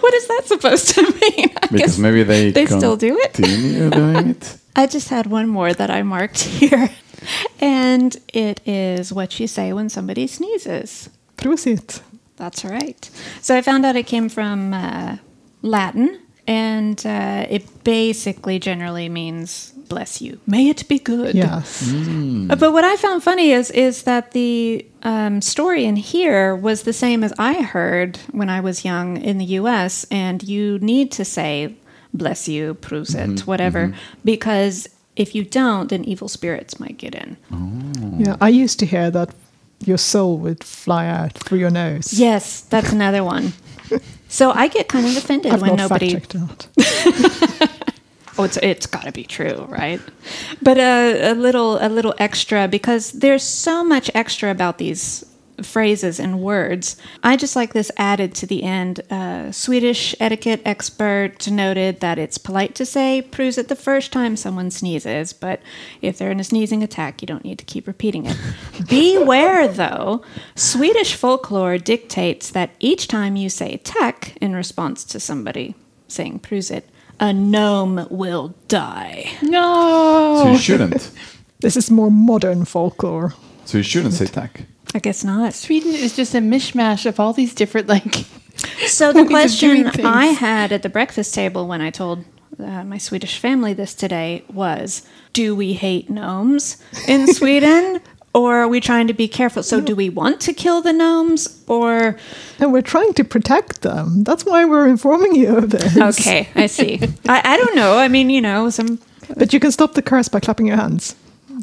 what 0.00 0.14
is 0.14 0.26
that 0.28 0.42
supposed 0.46 0.88
to 0.94 1.02
mean? 1.02 1.50
I 1.62 1.66
because 1.70 1.98
maybe 1.98 2.22
they 2.22 2.50
they 2.50 2.66
still 2.66 2.96
do 2.96 3.18
it. 3.18 3.32
doing 3.34 4.28
it. 4.30 4.56
I 4.76 4.86
just 4.86 5.08
had 5.08 5.26
one 5.26 5.48
more 5.48 5.72
that 5.74 5.90
I 5.90 6.02
marked 6.02 6.40
here. 6.42 6.88
And 7.60 8.16
it 8.34 8.60
is 8.66 9.12
what 9.12 9.38
you 9.38 9.46
say 9.46 9.72
when 9.72 9.88
somebody 9.88 10.26
sneezes. 10.26 11.08
Prosit. 11.36 12.00
That's 12.42 12.64
right. 12.64 13.08
So 13.40 13.56
I 13.56 13.62
found 13.62 13.86
out 13.86 13.94
it 13.94 14.08
came 14.08 14.28
from 14.28 14.74
uh, 14.74 15.18
Latin 15.62 16.18
and 16.48 17.00
uh, 17.06 17.46
it 17.48 17.62
basically 17.84 18.58
generally 18.58 19.08
means 19.08 19.72
bless 19.88 20.20
you. 20.20 20.40
May 20.44 20.68
it 20.68 20.88
be 20.88 20.98
good. 20.98 21.36
Yes. 21.36 21.88
Uh, 21.88 22.56
But 22.56 22.72
what 22.72 22.82
I 22.84 22.96
found 22.96 23.22
funny 23.22 23.52
is 23.52 23.70
is 23.70 24.02
that 24.02 24.32
the 24.32 24.84
um, 25.04 25.40
story 25.40 25.84
in 25.84 25.94
here 25.96 26.56
was 26.56 26.82
the 26.82 26.92
same 26.92 27.22
as 27.22 27.32
I 27.38 27.62
heard 27.62 28.16
when 28.32 28.48
I 28.50 28.60
was 28.60 28.84
young 28.84 29.18
in 29.22 29.38
the 29.38 29.60
U.S. 29.60 30.04
And 30.10 30.42
you 30.42 30.78
need 30.80 31.12
to 31.12 31.24
say 31.24 31.76
"bless 32.12 32.48
you," 32.48 32.74
"prusit," 32.74 33.46
whatever, 33.46 33.94
because 34.24 34.88
if 35.14 35.34
you 35.36 35.44
don't, 35.44 35.88
then 35.90 36.04
evil 36.04 36.28
spirits 36.28 36.80
might 36.80 36.98
get 36.98 37.14
in. 37.14 37.36
Yeah. 38.18 38.36
I 38.40 38.48
used 38.64 38.78
to 38.80 38.86
hear 38.86 39.10
that 39.12 39.28
your 39.86 39.98
soul 39.98 40.38
would 40.38 40.64
fly 40.64 41.06
out 41.06 41.32
through 41.34 41.58
your 41.58 41.70
nose. 41.70 42.12
Yes, 42.14 42.62
that's 42.62 42.92
another 42.92 43.24
one. 43.24 43.52
So 44.28 44.50
I 44.50 44.68
get 44.68 44.88
kind 44.88 45.04
of 45.06 45.14
offended 45.14 45.52
I've 45.52 45.60
when 45.60 45.76
not 45.76 45.90
nobody. 45.90 46.14
fact 46.14 46.32
checked 46.32 46.68
that. 46.78 47.70
Oh, 48.38 48.44
it's 48.44 48.56
it's 48.62 48.86
got 48.86 49.02
to 49.04 49.12
be 49.12 49.24
true, 49.24 49.66
right? 49.68 50.00
But 50.62 50.78
a, 50.78 51.32
a 51.32 51.34
little 51.34 51.76
a 51.78 51.90
little 51.90 52.14
extra 52.16 52.66
because 52.66 53.12
there's 53.12 53.42
so 53.42 53.84
much 53.84 54.10
extra 54.14 54.50
about 54.50 54.78
these 54.78 55.22
phrases 55.62 56.18
and 56.20 56.40
words. 56.40 56.96
I 57.22 57.36
just 57.36 57.56
like 57.56 57.72
this 57.72 57.90
added 57.96 58.34
to 58.36 58.46
the 58.46 58.62
end. 58.62 59.00
Uh, 59.10 59.52
Swedish 59.52 60.14
etiquette 60.20 60.62
expert 60.64 61.50
noted 61.50 62.00
that 62.00 62.18
it's 62.18 62.38
polite 62.38 62.74
to 62.76 62.86
say 62.86 63.22
"prus" 63.22 63.58
it 63.58 63.68
the 63.68 63.76
first 63.76 64.12
time 64.12 64.36
someone 64.36 64.70
sneezes, 64.70 65.32
but 65.32 65.60
if 66.00 66.18
they're 66.18 66.30
in 66.30 66.40
a 66.40 66.44
sneezing 66.44 66.82
attack, 66.82 67.22
you 67.22 67.26
don't 67.26 67.44
need 67.44 67.58
to 67.58 67.64
keep 67.64 67.86
repeating 67.86 68.26
it. 68.26 68.36
Beware, 68.88 69.68
though. 69.68 70.22
Swedish 70.54 71.14
folklore 71.14 71.78
dictates 71.78 72.50
that 72.50 72.70
each 72.80 73.08
time 73.08 73.36
you 73.36 73.48
say 73.48 73.78
"tack" 73.78 74.36
in 74.40 74.54
response 74.54 75.04
to 75.04 75.20
somebody 75.20 75.74
saying 76.08 76.38
"prus" 76.40 76.70
it, 76.70 76.88
a 77.20 77.32
gnome 77.32 78.06
will 78.10 78.54
die. 78.68 79.30
No. 79.42 80.42
So 80.44 80.52
you 80.52 80.58
shouldn't. 80.58 81.10
This 81.62 81.76
is 81.76 81.92
more 81.92 82.10
modern 82.10 82.64
folklore. 82.64 83.34
So 83.66 83.78
you 83.78 83.84
shouldn't 83.84 84.14
say 84.14 84.26
tack. 84.26 84.62
I 84.94 84.98
guess 84.98 85.24
not. 85.24 85.54
Sweden 85.54 85.92
is 85.94 86.14
just 86.16 86.34
a 86.34 86.38
mishmash 86.38 87.06
of 87.06 87.18
all 87.20 87.32
these 87.32 87.54
different 87.54 87.88
like. 87.88 88.24
So 88.86 89.12
the 89.12 89.24
question. 89.24 89.86
I 90.04 90.26
had 90.26 90.72
at 90.72 90.82
the 90.82 90.88
breakfast 90.90 91.34
table 91.34 91.66
when 91.66 91.80
I 91.80 91.90
told 91.90 92.24
uh, 92.60 92.84
my 92.84 92.98
Swedish 92.98 93.38
family 93.38 93.72
this 93.72 93.94
today 93.94 94.44
was, 94.52 95.02
"Do 95.32 95.56
we 95.56 95.72
hate 95.72 96.10
gnomes 96.10 96.76
in 97.08 97.26
Sweden?" 97.34 98.00
Or 98.34 98.56
are 98.62 98.68
we 98.68 98.80
trying 98.80 99.08
to 99.08 99.14
be 99.14 99.26
careful? 99.28 99.62
So, 99.62 99.80
do 99.80 99.94
we 99.96 100.08
want 100.10 100.40
to 100.42 100.52
kill 100.54 100.80
the 100.80 100.92
gnomes? 100.92 101.62
Or, 101.66 102.16
And 102.58 102.72
we're 102.72 102.80
trying 102.82 103.12
to 103.14 103.24
protect 103.24 103.82
them. 103.82 104.22
That's 104.24 104.44
why 104.46 104.64
we're 104.64 104.86
informing 104.88 105.34
you 105.34 105.54
of 105.56 105.68
this. 105.70 105.96
okay, 105.96 106.48
I 106.54 106.66
see. 106.66 106.98
I, 107.28 107.42
I 107.44 107.56
don't 107.58 107.74
know. 107.76 107.98
I 107.98 108.08
mean, 108.08 108.30
you 108.30 108.40
know, 108.40 108.70
some. 108.70 108.98
But 109.36 109.52
you 109.52 109.60
can 109.60 109.70
stop 109.72 109.92
the 109.94 110.02
curse 110.02 110.28
by 110.28 110.40
clapping 110.40 110.66
your 110.66 110.76
hands. 110.76 111.14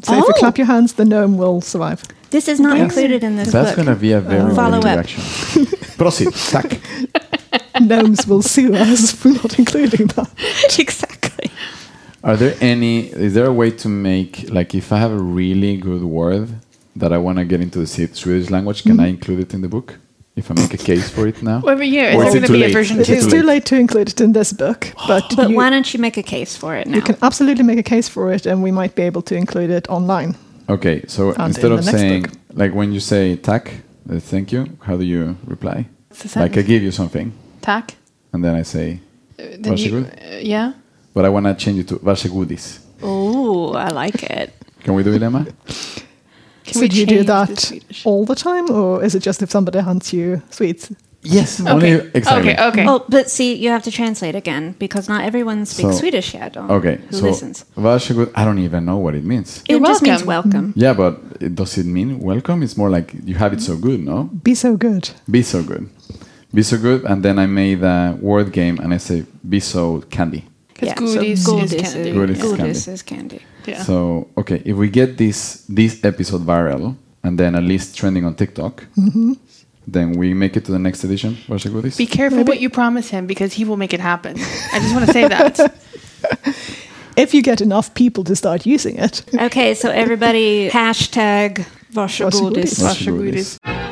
So 0.04 0.12
if 0.12 0.18
you 0.24 0.24
Oh. 0.36 0.38
clap 0.38 0.58
your 0.58 0.66
hands, 0.68 0.92
the 0.94 1.04
gnome 1.04 1.38
will 1.38 1.60
survive. 1.60 2.04
This 2.30 2.48
is 2.48 2.60
not 2.60 2.76
Yes. 2.76 2.84
included 2.86 3.24
in 3.24 3.36
this 3.36 3.50
That's 3.52 3.70
book. 3.70 3.76
That's 3.76 3.86
gonna 3.88 3.96
be 3.96 4.12
a 4.12 4.20
very 4.20 4.54
follow 4.54 4.78
up. 4.78 4.82
direction. 4.84 5.22
Prosit, 5.98 6.32
tack. 6.50 6.80
Gnomes 7.80 8.26
will 8.26 8.42
sue 8.42 8.74
us 8.74 9.12
for 9.12 9.28
not 9.28 9.58
including 9.58 10.06
that. 10.08 10.30
exactly. 10.78 11.50
Are 12.22 12.36
there 12.36 12.54
any? 12.60 13.08
Is 13.26 13.34
there 13.34 13.46
a 13.46 13.52
way 13.52 13.70
to 13.82 13.88
make 13.88 14.50
like 14.50 14.74
if 14.74 14.92
I 14.92 14.98
have 14.98 15.12
a 15.12 15.22
really 15.40 15.76
good 15.78 16.02
word 16.04 16.48
that 16.96 17.12
I 17.12 17.18
want 17.18 17.38
to 17.38 17.44
get 17.44 17.60
into 17.60 17.78
the 17.78 17.86
Swedish 17.86 18.50
language, 18.50 18.82
can 18.82 19.00
I 19.00 19.04
mm-hmm. 19.04 19.14
include 19.14 19.40
it 19.40 19.54
in 19.54 19.62
the 19.62 19.68
book? 19.68 19.98
If 20.36 20.50
I 20.50 20.54
make 20.54 20.72
a 20.72 20.78
case 20.78 21.10
for 21.10 21.26
it 21.26 21.42
now? 21.42 21.60
Every 21.62 21.88
year, 21.88 22.12
Or 22.14 22.22
is 22.24 22.28
is 22.28 22.32
there 22.34 22.44
it 22.44 22.46
going 22.46 22.46
to 22.46 22.46
too 22.46 22.52
be 22.52 22.62
a 22.62 22.66
late? 22.66 22.72
version 22.72 22.96
two? 22.96 23.02
it 23.02 23.08
It's 23.10 23.24
too 23.24 23.30
too 23.30 23.36
late? 23.38 23.46
late 23.46 23.64
to 23.66 23.76
include 23.76 24.08
it 24.10 24.20
in 24.20 24.32
this 24.32 24.52
book, 24.52 24.92
but, 25.08 25.24
But 25.36 25.50
you, 25.50 25.56
why 25.56 25.70
don't 25.70 25.92
you 25.92 25.98
make 26.00 26.16
a 26.16 26.22
case 26.22 26.56
for 26.56 26.76
it 26.76 26.86
now? 26.86 26.96
you 26.96 27.02
can 27.02 27.16
absolutely 27.20 27.64
make 27.64 27.78
a 27.78 27.82
case 27.82 28.08
for 28.08 28.32
it, 28.32 28.46
and 28.46 28.62
we 28.62 28.70
might 28.70 28.94
be 28.94 29.02
able 29.02 29.22
to 29.22 29.34
include 29.34 29.70
it 29.70 29.88
online. 29.88 30.36
Okay, 30.70 31.02
so 31.08 31.32
And 31.32 31.48
instead 31.48 31.72
in 31.72 31.78
of 31.78 31.84
saying 31.84 32.22
book. 32.22 32.32
like 32.54 32.74
when 32.74 32.92
you 32.92 33.00
say 33.00 33.36
tack, 33.36 33.72
uh, 34.08 34.20
thank 34.20 34.52
you, 34.52 34.66
how 34.80 34.96
do 34.96 35.04
you 35.04 35.36
reply? 35.46 35.84
Like 36.36 36.56
I 36.58 36.62
give 36.62 36.82
you 36.82 36.90
something, 36.92 37.32
Tack. 37.60 37.94
and 38.32 38.44
then 38.44 38.54
I 38.60 38.64
say, 38.64 39.00
Uh, 39.38 39.42
then 39.58 39.76
you- 39.76 40.06
uh, 40.06 40.38
yeah. 40.42 40.72
but 41.14 41.24
I 41.24 41.28
want 41.28 41.46
to 41.46 41.54
change 41.54 41.80
it 41.80 41.88
to 41.88 41.96
varsågodis. 41.98 42.78
Oh, 43.02 43.72
I 43.74 43.88
like 43.88 44.22
it. 44.22 44.50
Can 44.84 44.94
we 44.94 45.02
do 45.02 45.12
it, 45.12 45.22
Emma? 45.22 45.44
Can 46.64 46.74
so 46.74 46.80
we 46.80 46.88
you 46.88 47.06
do 47.06 47.24
that 47.24 47.72
all 48.04 48.24
the 48.26 48.34
time, 48.34 48.70
or 48.70 49.04
is 49.04 49.14
it 49.14 49.22
just 49.26 49.42
if 49.42 49.50
somebody 49.50 49.78
hands 49.80 50.12
you 50.12 50.40
sweets? 50.50 50.90
Yes. 51.22 51.60
Okay. 51.60 51.70
Only 51.70 51.90
exactly. 52.14 52.52
Okay. 52.52 52.66
Okay. 52.68 52.84
Oh, 52.88 53.04
but 53.08 53.30
see, 53.30 53.54
you 53.54 53.68
have 53.70 53.82
to 53.82 53.90
translate 53.90 54.34
again 54.34 54.74
because 54.78 55.06
not 55.08 55.22
everyone 55.22 55.66
speaks 55.66 55.90
So- 55.94 55.98
Swedish 56.00 56.32
yet. 56.34 56.56
Or 56.56 56.70
Okay, 56.78 56.98
who 57.10 57.16
so 57.16 57.24
listens? 57.26 57.64
varsågod. 57.76 58.30
I 58.34 58.44
don't 58.46 58.58
even 58.58 58.84
know 58.84 58.96
what 58.96 59.14
it 59.14 59.24
means. 59.24 59.62
It 59.68 59.72
You're 59.72 59.86
just 59.86 60.02
means 60.02 60.24
welcome. 60.24 60.50
welcome. 60.50 60.72
Yeah, 60.76 60.94
but 60.94 61.20
it, 61.40 61.54
does 61.54 61.76
it 61.76 61.86
mean 61.86 62.20
welcome? 62.20 62.62
It's 62.62 62.76
more 62.76 62.88
like 62.90 63.12
you 63.26 63.34
have 63.34 63.52
it 63.52 63.60
so 63.60 63.76
good, 63.76 64.00
no? 64.00 64.30
Be 64.42 64.54
so 64.54 64.76
good. 64.76 65.10
Be 65.30 65.42
so 65.42 65.62
good. 65.62 65.88
Be 66.54 66.62
so 66.62 66.78
good, 66.78 67.04
and 67.04 67.22
then 67.22 67.38
I 67.38 67.46
made 67.46 67.82
a 67.84 68.16
word 68.20 68.50
game, 68.52 68.78
and 68.82 68.92
I 68.94 68.98
say 68.98 69.24
be 69.48 69.60
so 69.60 70.00
candy. 70.10 70.44
Because 70.72 70.88
so 71.12 71.20
goodies, 71.20 71.44
goodies 71.46 71.72
is 71.74 71.82
candy. 71.82 72.12
Goodies 72.12 72.36
is 72.38 72.42
Goodies 72.42 72.84
candy. 72.84 72.92
is 72.94 73.02
candy. 73.02 73.40
Yeah. 73.66 73.82
So 73.82 74.26
okay, 74.38 74.62
if 74.64 74.74
we 74.76 74.88
get 74.88 75.18
this 75.18 75.64
this 75.68 76.02
episode 76.02 76.46
viral 76.46 76.96
and 77.22 77.38
then 77.38 77.54
at 77.54 77.62
least 77.62 77.94
trending 77.98 78.24
on 78.24 78.34
TikTok, 78.34 78.84
mm-hmm. 78.96 79.34
Then 79.92 80.18
we 80.18 80.34
make 80.34 80.56
it 80.56 80.64
to 80.64 80.72
the 80.72 80.78
next 80.78 81.04
edition. 81.04 81.36
Varsågodis. 81.48 81.96
Be 81.96 82.06
careful 82.06 82.44
what 82.44 82.60
you 82.60 82.70
promise 82.70 83.16
him 83.16 83.26
because 83.26 83.56
he 83.56 83.64
will 83.64 83.76
make 83.76 83.94
it 83.94 84.00
happen. 84.00 84.36
I 84.72 84.78
just 84.80 84.94
want 84.94 85.06
to 85.06 85.12
say 85.12 85.28
that. 85.28 85.58
If 87.16 87.34
you 87.34 87.42
get 87.42 87.60
enough 87.60 87.92
people 87.94 88.24
to 88.24 88.34
start 88.34 88.66
using 88.66 88.96
it. 88.96 89.22
Okay, 89.34 89.74
so 89.74 89.88
everybody 89.90 90.68
hashtag 90.72 91.64
varsågodis. 91.92 92.78
Varsågodis. 92.78 92.78
Varsågodis. 92.82 93.89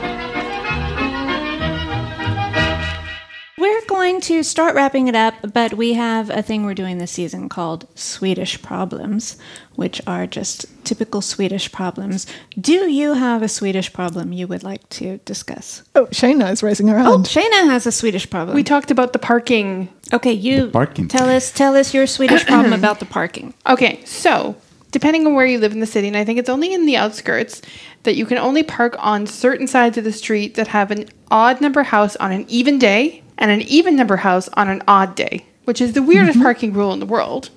We're 3.69 3.85
going 3.85 4.23
to 4.23 4.43
start 4.43 4.75
wrapping 4.75 5.09
it 5.09 5.15
up, 5.15 5.35
but 5.53 5.75
we 5.75 5.93
have 5.93 6.31
a 6.31 6.41
thing 6.41 6.65
we're 6.65 6.73
doing 6.73 6.97
this 6.97 7.11
season 7.11 7.51
called 7.51 7.87
Swedish 7.95 8.63
Problems, 8.63 9.37
which 9.75 10.01
are 10.07 10.27
just 10.27 10.65
typical 10.87 11.21
Swedish 11.21 11.71
problems. 11.71 12.27
Do 12.59 12.91
you 12.91 13.13
have 13.13 13.43
a 13.43 13.49
Swedish 13.49 13.93
problem 13.93 14.33
you 14.33 14.47
would 14.47 14.63
like 14.63 14.89
to 14.89 15.19
discuss? 15.19 15.83
Oh, 15.95 16.07
Shayna 16.07 16.51
is 16.51 16.63
raising 16.63 16.89
her 16.89 16.97
hand. 16.97 17.09
Oh, 17.09 17.13
hand. 17.13 17.27
Shayna 17.27 17.67
has 17.67 17.87
a 17.87 17.93
Swedish 17.93 18.31
problem. 18.31 18.55
We 18.55 18.65
talked 18.65 18.91
about 18.91 19.13
the 19.13 19.19
parking. 19.19 19.91
okay, 20.15 20.33
you 20.33 20.67
The 20.67 20.73
parking. 20.73 21.07
tell 21.07 21.29
us 21.29 21.53
tell 21.53 21.77
us 21.77 21.93
your 21.93 22.07
Swedish 22.07 22.47
problem 22.47 22.73
about 22.73 23.01
the 23.01 23.07
parking. 23.07 23.53
Okay, 23.69 24.03
so 24.07 24.57
depending 24.93 25.27
on 25.27 25.35
where 25.35 25.45
you 25.45 25.59
live 25.59 25.73
in 25.73 25.81
the 25.81 25.87
city, 25.87 26.09
and 26.09 26.17
I 26.17 26.25
think 26.25 26.39
it's 26.39 26.49
only 26.49 26.73
in 26.73 26.87
the 26.87 26.97
outskirts, 26.97 27.61
that 28.05 28.17
you 28.17 28.25
can 28.25 28.39
only 28.39 28.63
park 28.63 28.97
on 28.99 29.27
certain 29.27 29.67
sides 29.67 29.99
of 29.99 30.05
the 30.05 30.13
street 30.13 30.55
that 30.55 30.69
have 30.69 30.91
an 30.91 31.05
odd 31.31 31.61
number 31.61 31.83
house 31.83 32.17
on 32.17 32.33
an 32.33 32.47
even 32.49 32.79
day 32.79 33.23
and 33.39 33.51
an 33.51 33.63
even 33.63 33.97
number 33.97 34.17
house 34.17 34.49
on 34.55 34.69
an 34.69 34.83
odd 34.87 35.15
day, 35.15 35.45
which 35.65 35.81
is 35.81 35.93
the 35.93 36.03
weirdest 36.03 36.35
mm-hmm. 36.35 36.43
parking 36.43 36.73
rule 36.73 36.93
in 36.93 37.01
the 37.01 37.07
world. 37.07 37.51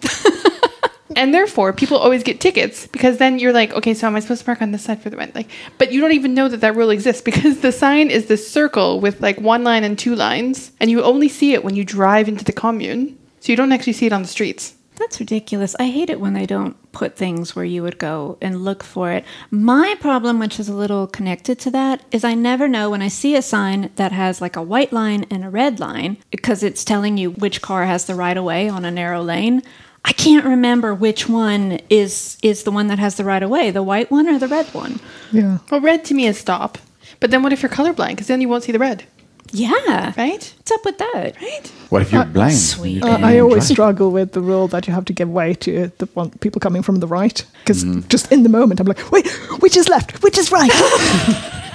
and 1.15 1.34
therefore, 1.34 1.74
people 1.74 1.98
always 1.98 2.24
get 2.24 2.39
tickets 2.39 2.88
because 2.88 3.17
then 3.17 3.39
you're 3.39 3.54
like, 3.54 3.74
okay, 3.74 3.94
so 3.94 4.08
am 4.08 4.15
I 4.15 4.20
supposed 4.20 4.41
to 4.41 4.46
park 4.46 4.62
on 4.62 4.72
this 4.72 4.84
side 4.84 5.02
for 5.02 5.10
the 5.10 5.17
rent? 5.17 5.36
Like, 5.36 5.50
but 5.78 5.91
you 5.91 6.00
don't 6.00 6.13
even 6.13 6.34
know 6.34 6.48
that 6.48 6.62
that 6.62 6.76
rule 6.76 6.89
exists 6.89 7.22
because 7.22 7.60
the 7.60 7.72
sign 7.72 8.10
is 8.10 8.28
this 8.28 8.50
circle 8.50 9.00
with 9.00 9.22
like 9.22 9.39
one 9.41 9.63
line 9.63 9.84
and 9.84 9.98
two 9.98 10.15
lines, 10.15 10.72
and 10.80 10.89
you 10.89 11.04
only 11.04 11.28
see 11.28 11.54
it 11.54 11.63
when 11.63 11.76
you 11.76 11.84
drive 11.84 12.28
into 12.28 12.46
the 12.46 12.54
commune, 12.54 13.17
so 13.39 13.52
you 13.52 13.58
don't 13.58 13.72
actually 13.72 13.94
see 13.94 14.06
it 14.06 14.13
on 14.13 14.22
the 14.22 14.28
streets. 14.28 14.76
That's 14.97 15.19
ridiculous. 15.19 15.75
I 15.80 15.88
hate 15.88 16.10
it 16.10 16.19
when 16.19 16.34
they 16.34 16.45
don't 16.45 16.75
put 16.91 17.15
things 17.15 17.56
where 17.56 17.65
you 17.65 17.82
would 17.84 17.97
go 17.97 18.38
and 18.41 18.63
look 18.63 18.84
for 18.84 19.12
it. 19.12 19.25
My 19.49 19.95
problem, 19.99 20.38
which 20.39 20.60
is 20.60 20.69
a 20.69 20.75
little 20.75 21.08
connected 21.08 21.58
to 21.60 21.71
that, 21.71 22.04
is 22.12 22.23
I 22.23 22.34
never 22.34 22.67
know 22.67 22.89
when 22.89 23.01
I 23.01 23.08
see 23.08 23.36
a 23.36 23.41
sign 23.41 23.89
that 23.95 24.12
has 24.12 24.41
like 24.41 24.56
a 24.56 24.62
white 24.62 24.91
line 24.93 25.25
and 25.32 25.43
a 25.43 25.49
red 25.49 25.80
line 25.80 26.17
because 26.30 26.62
it's 26.62 26.84
telling 26.84 27.17
you 27.17 27.32
which 27.32 27.62
car 27.62 27.86
has 27.86 28.06
the 28.06 28.15
right 28.15 28.38
of 28.38 28.43
way 28.43 28.69
on 28.69 28.86
a 28.86 28.91
narrow 28.91 29.21
lane. 29.21 29.63
I 30.04 30.13
can't 30.13 30.45
remember 30.45 30.93
which 30.93 31.30
one 31.30 31.80
is 31.89 32.38
is 32.41 32.63
the 32.63 32.71
one 32.71 32.88
that 32.88 32.99
has 32.99 33.15
the 33.15 33.23
right 33.23 33.43
of 33.43 33.49
way, 33.49 33.71
the 33.71 33.84
white 33.84 34.12
one 34.12 34.27
or 34.27 34.39
the 34.39 34.47
red 34.47 34.67
one. 34.73 34.99
Yeah. 35.32 35.60
Well, 35.69 35.82
red 35.82 36.04
to 36.06 36.13
me 36.13 36.25
is 36.25 36.38
stop. 36.38 36.77
But 37.19 37.32
then 37.32 37.43
what 37.43 37.54
if 37.54 37.62
you're 37.62 37.69
colorblind? 37.69 38.10
Because 38.10 38.27
then 38.27 38.41
you 38.41 38.49
won't 38.49 38.63
see 38.63 38.71
the 38.71 38.80
red, 38.80 39.06
Yeah. 39.53 40.13
right? 40.17 40.53
What's 40.57 40.71
up 40.71 40.85
with 40.85 40.97
that? 40.97 41.35
Right? 41.41 41.67
What 41.89 42.01
if 42.01 42.11
you're 42.11 42.25
blind? 42.25 42.55
sweet. 42.57 43.03
You 43.03 43.09
Uh, 43.09 43.17
I 43.21 43.39
always 43.39 43.63
drive? 43.67 43.71
struggle 43.75 44.11
with 44.11 44.31
the 44.31 44.41
rule 44.41 44.67
that 44.69 44.87
you 44.87 44.93
have 44.93 45.05
to 45.05 45.13
give 45.13 45.29
way 45.29 45.53
to 45.55 45.91
the 45.97 46.05
one, 46.13 46.29
people 46.39 46.59
coming 46.59 46.81
from 46.83 46.97
the 46.99 47.07
right. 47.07 47.43
Because 47.63 47.83
just 48.07 48.31
in 48.31 48.43
the 48.43 48.49
moment, 48.49 48.79
I'm 48.79 48.87
like, 48.87 49.11
wait, 49.11 49.27
which 49.61 49.75
is 49.77 49.89
left? 49.89 50.23
Which 50.23 50.37
is 50.37 50.51
right? 50.51 50.71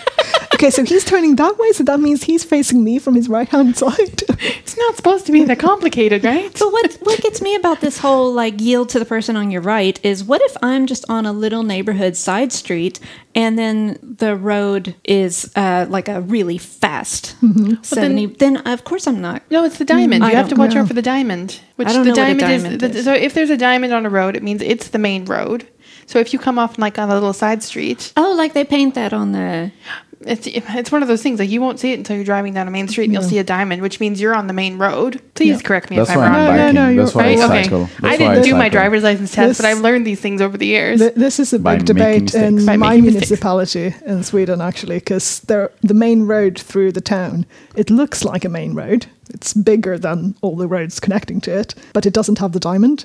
Okay, 0.56 0.70
so 0.70 0.84
he's 0.84 1.04
turning 1.04 1.36
that 1.36 1.58
way, 1.58 1.70
so 1.72 1.84
that 1.84 2.00
means 2.00 2.22
he's 2.24 2.42
facing 2.42 2.82
me 2.82 2.98
from 2.98 3.14
his 3.14 3.28
right 3.28 3.46
hand 3.48 3.76
side. 3.76 4.22
It's 4.38 4.74
not 4.76 4.96
supposed 4.96 5.26
to 5.26 5.32
be 5.32 5.44
that 5.44 5.58
complicated, 5.58 6.24
right? 6.24 6.50
But 6.58 6.72
what 6.72 6.94
what 7.02 7.20
gets 7.20 7.42
me 7.42 7.54
about 7.56 7.80
this 7.82 7.98
whole 7.98 8.32
like 8.32 8.58
yield 8.60 8.88
to 8.90 8.98
the 8.98 9.04
person 9.04 9.36
on 9.36 9.50
your 9.50 9.60
right 9.60 9.98
is 10.02 10.24
what 10.24 10.40
if 10.42 10.56
I'm 10.62 10.86
just 10.86 11.04
on 11.10 11.26
a 11.26 11.32
little 11.32 11.62
neighborhood 11.62 12.16
side 12.16 12.52
street 12.52 12.98
and 13.34 13.58
then 13.58 13.98
the 14.02 14.34
road 14.34 14.94
is 15.04 15.52
uh, 15.56 15.86
like 15.90 16.08
a 16.08 16.22
really 16.22 16.56
fast 16.58 17.36
seventy? 17.82 18.24
Then, 18.26 18.56
of 18.58 18.84
course 18.84 19.06
I'm 19.06 19.20
not. 19.20 19.42
No, 19.50 19.64
it's 19.64 19.76
the 19.78 19.84
diamond. 19.84 20.24
I 20.24 20.30
you 20.30 20.36
have 20.36 20.48
to 20.48 20.54
watch 20.56 20.74
know. 20.74 20.80
out 20.82 20.88
for 20.88 20.94
the 20.94 21.02
diamond. 21.02 21.60
Which 21.76 21.88
I 21.88 21.92
don't 21.92 22.04
the 22.06 22.12
know 22.12 22.22
what 22.22 22.30
a 22.30 22.34
diamond, 22.34 22.40
diamond 22.62 22.82
is, 22.82 22.92
the- 22.92 22.98
is. 23.00 23.04
So 23.04 23.12
if 23.12 23.34
there's 23.34 23.50
a 23.50 23.58
diamond 23.58 23.92
on 23.92 24.06
a 24.06 24.10
road, 24.10 24.36
it 24.36 24.42
means 24.42 24.62
it's 24.62 24.88
the 24.88 24.98
main 24.98 25.26
road. 25.26 25.68
So 26.08 26.20
if 26.20 26.32
you 26.32 26.38
come 26.38 26.56
off 26.58 26.78
like 26.78 26.98
on 27.00 27.10
a 27.10 27.14
little 27.14 27.32
side 27.32 27.62
street, 27.64 28.12
Oh, 28.16 28.32
like 28.36 28.52
they 28.52 28.64
paint 28.64 28.94
that 28.94 29.12
on 29.12 29.32
the. 29.32 29.72
It's 30.20 30.46
it's 30.46 30.90
one 30.90 31.02
of 31.02 31.08
those 31.08 31.22
things 31.22 31.38
like 31.38 31.50
you 31.50 31.60
won't 31.60 31.78
see 31.78 31.92
it 31.92 31.98
until 31.98 32.16
you're 32.16 32.24
driving 32.24 32.54
down 32.54 32.66
a 32.66 32.70
main 32.70 32.88
street 32.88 33.04
and 33.04 33.12
you'll 33.12 33.22
see 33.22 33.38
a 33.38 33.44
diamond, 33.44 33.82
which 33.82 34.00
means 34.00 34.20
you're 34.20 34.34
on 34.34 34.46
the 34.46 34.52
main 34.52 34.78
road. 34.78 35.20
Please 35.34 35.56
Yeah. 35.56 35.66
correct 35.66 35.90
me 35.90 35.96
That's 35.96 36.08
if 36.10 36.16
I'm 36.16 36.22
why 36.22 36.28
wrong. 36.28 36.34
I'm 36.36 36.44
No, 36.46 36.52
no, 36.56 36.62
biking. 36.62 36.74
no, 36.74 36.88
you're 36.88 37.04
That's 37.04 37.14
why 37.14 37.22
Right? 37.24 37.38
I 37.38 37.44
Okay. 37.44 37.62
cycle. 37.64 37.80
That's 38.00 38.04
I 38.04 38.08
why 38.08 38.16
didn't 38.34 38.44
do 38.44 38.52
my 38.54 38.58
cycle. 38.60 38.70
driver's 38.70 39.02
license 39.02 39.32
test, 39.32 39.48
This- 39.48 39.56
but 39.58 39.66
I've 39.66 39.80
learned 39.80 40.06
these 40.06 40.20
things 40.20 40.40
over 40.40 40.56
the 40.56 40.66
years. 40.66 41.00
Th- 41.00 41.14
This 41.14 41.38
is 41.38 41.52
a 41.52 41.58
By 41.58 41.76
big 41.76 41.80
making 41.82 41.94
debate 41.96 42.22
mistakes. 42.22 42.44
in 42.60 42.66
By 42.66 42.76
my 42.76 42.88
making 42.90 43.04
mistakes. 43.04 43.30
municipality 43.30 43.94
in 44.06 44.22
Sweden, 44.22 44.60
actually, 44.60 44.96
because 44.96 45.40
the 45.40 45.70
main 45.94 46.22
road 46.22 46.58
through 46.58 46.92
the 46.92 47.00
town, 47.02 47.44
it 47.74 47.90
looks 47.90 48.24
like 48.24 48.44
a 48.44 48.48
main 48.48 48.74
road. 48.74 49.06
It's 49.34 49.52
bigger 49.52 49.98
than 49.98 50.34
all 50.40 50.56
the 50.56 50.68
roads 50.68 50.98
connecting 51.00 51.40
to 51.42 51.50
it, 51.58 51.74
but 51.92 52.06
it 52.06 52.12
doesn't 52.12 52.38
have 52.38 52.52
the 52.52 52.60
diamond. 52.60 53.04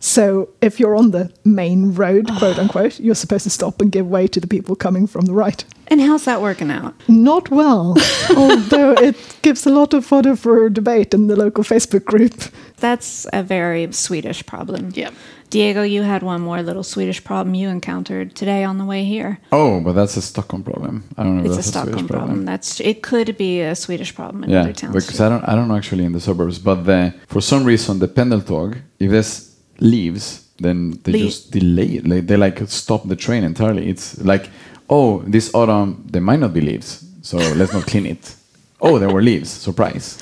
So 0.00 0.48
if 0.60 0.78
you're 0.78 0.94
on 0.96 1.10
the 1.10 1.30
main 1.44 1.92
road, 1.94 2.28
quote 2.38 2.58
unquote, 2.62 3.00
you're 3.00 3.14
supposed 3.14 3.44
to 3.44 3.50
stop 3.50 3.80
and 3.80 3.90
give 3.92 4.06
way 4.08 4.26
to 4.28 4.40
the 4.40 4.46
people 4.46 4.76
coming 4.76 5.06
from 5.06 5.24
the 5.26 5.32
right. 5.34 5.64
And 5.90 6.00
how's 6.02 6.24
that 6.24 6.40
working 6.42 6.70
out? 6.70 6.94
Not 7.08 7.50
well, 7.50 7.96
although 8.36 8.92
it 8.92 9.16
gives 9.42 9.66
a 9.66 9.70
lot 9.70 9.94
of 9.94 10.04
fodder 10.04 10.36
for 10.36 10.68
debate 10.68 11.14
in 11.14 11.26
the 11.28 11.36
local 11.36 11.64
Facebook 11.64 12.04
group. 12.04 12.34
That's 12.76 13.26
a 13.32 13.42
very 13.42 13.90
Swedish 13.92 14.44
problem. 14.44 14.90
Yep. 14.94 15.14
Diego, 15.50 15.82
you 15.82 16.02
had 16.02 16.22
one 16.22 16.42
more 16.42 16.62
little 16.62 16.82
Swedish 16.82 17.24
problem 17.24 17.54
you 17.54 17.70
encountered 17.70 18.34
today 18.34 18.64
on 18.64 18.76
the 18.76 18.84
way 18.84 19.04
here. 19.04 19.38
Oh, 19.50 19.80
but 19.80 19.94
that's 19.94 20.16
a 20.18 20.22
Stockholm 20.22 20.62
problem. 20.62 21.04
I 21.16 21.22
don't 21.22 21.36
know. 21.38 21.44
if 21.44 21.46
It's 21.46 21.54
a 21.54 21.56
that's 21.56 21.68
Stockholm 21.68 21.98
Swedish 22.00 22.10
problem. 22.10 22.44
That's 22.44 22.80
it. 22.80 23.02
Could 23.02 23.36
be 23.38 23.62
a 23.62 23.74
Swedish 23.74 24.14
problem 24.14 24.44
in 24.44 24.50
yeah, 24.50 24.60
other 24.60 24.74
towns. 24.74 24.94
because 24.94 25.20
I 25.22 25.28
don't, 25.30 25.42
I 25.48 25.54
don't 25.54 25.68
know 25.68 25.76
actually 25.76 26.04
in 26.04 26.12
the 26.12 26.20
suburbs, 26.20 26.58
but 26.58 26.84
the, 26.84 27.14
for 27.28 27.40
some 27.40 27.64
reason 27.64 27.98
the 27.98 28.08
pendeltåg, 28.08 28.76
if 28.98 29.10
there's 29.10 29.56
leaves, 29.80 30.44
then 30.58 31.00
they 31.04 31.12
Le- 31.12 31.18
just 31.18 31.50
delay 31.50 31.96
it. 31.96 32.06
Like, 32.06 32.26
they 32.26 32.36
like 32.36 32.60
stop 32.68 33.08
the 33.08 33.16
train 33.16 33.42
entirely. 33.42 33.88
It's 33.88 34.20
like, 34.20 34.50
oh, 34.88 35.22
this 35.26 35.54
autumn 35.54 36.02
there 36.06 36.22
might 36.22 36.40
not 36.40 36.52
be 36.52 36.60
leaves, 36.60 37.04
so 37.22 37.36
let's 37.36 37.72
not 37.72 37.86
clean 37.86 38.06
it. 38.06 38.34
Oh, 38.80 38.98
there 38.98 39.10
were 39.10 39.22
leaves. 39.22 39.50
Surprise. 39.50 40.18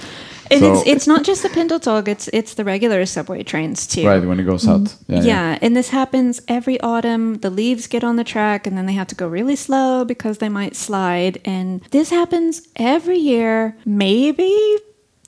And 0.50 0.61
So- 0.61 0.72
it's 0.74 0.87
it's 0.87 1.07
not 1.07 1.24
just 1.24 1.42
the 1.42 1.48
Pendeltåg; 1.48 2.09
it's 2.09 2.29
it's 2.33 2.55
the 2.55 2.64
regular 2.64 3.05
subway 3.07 3.42
trains 3.42 3.87
too. 3.87 4.07
Right 4.07 4.24
when 4.24 4.38
it 4.38 4.44
goes 4.44 4.64
mm-hmm. 4.64 4.85
out. 4.85 4.94
Yeah, 5.09 5.22
Yeah, 5.22 5.59
and 5.62 5.76
this 5.76 5.90
happens 5.90 6.40
every 6.46 6.81
autumn. 6.81 7.38
The 7.38 7.50
leaves 7.50 7.87
get 7.87 8.05
on 8.05 8.16
the 8.16 8.24
track, 8.24 8.66
and 8.66 8.76
then 8.76 8.87
they 8.87 8.94
have 8.94 9.09
to 9.09 9.14
go 9.14 9.26
really 9.26 9.57
slow 9.57 10.05
because 10.05 10.38
they 10.38 10.48
might 10.48 10.76
slide. 10.76 11.40
And 11.44 11.81
this 11.90 12.11
happens 12.11 12.62
every 12.76 13.18
year. 13.18 13.76
Maybe 13.85 14.55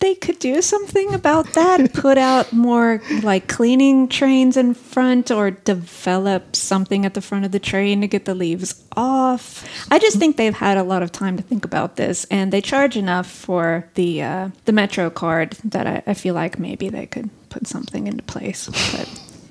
they 0.01 0.15
could 0.15 0.39
do 0.39 0.63
something 0.63 1.13
about 1.15 1.53
that. 1.55 1.93
Put 1.95 2.19
out 2.19 2.53
more 2.53 3.03
like 3.23 3.49
cleaning 3.49 4.09
trains 4.09 4.57
in 4.57 4.75
front, 4.75 5.31
or 5.31 5.51
develop 5.51 6.55
something 6.55 7.05
at 7.05 7.15
the 7.15 7.21
front 7.21 7.45
of 7.45 7.53
the 7.53 7.59
train 7.59 8.01
to 8.01 8.07
get 8.07 8.25
the 8.25 8.35
leaves 8.35 8.83
off. 8.97 9.69
I 9.91 9.99
just 9.99 10.19
think 10.19 10.37
they've 10.37 10.55
had 10.55 10.77
a 10.79 10.83
lot 10.83 11.03
of 11.03 11.13
time 11.13 11.37
to 11.37 11.43
think 11.43 11.65
about 11.65 11.97
this, 11.97 12.25
and 12.31 12.53
they 12.53 12.61
charge 12.61 12.97
enough 12.97 13.29
for 13.29 13.89
the 13.95 14.23
uh, 14.23 14.51
the 14.65 14.73
Metro 14.73 15.11
card 15.11 15.53
that 15.65 15.87
I, 15.87 16.03
I 16.07 16.15
feel 16.15 16.35
like 16.35 16.59
maybe 16.59 16.89
they 16.89 17.07
could 17.07 17.31
put 17.51 17.67
something 17.67 18.07
into 18.07 18.23
place. 18.23 18.67
But 18.67 19.09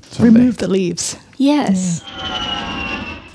Someday. 0.10 0.40
Remove 0.40 0.58
the 0.58 0.68
leaves. 0.68 1.18
Yes. 1.38 2.02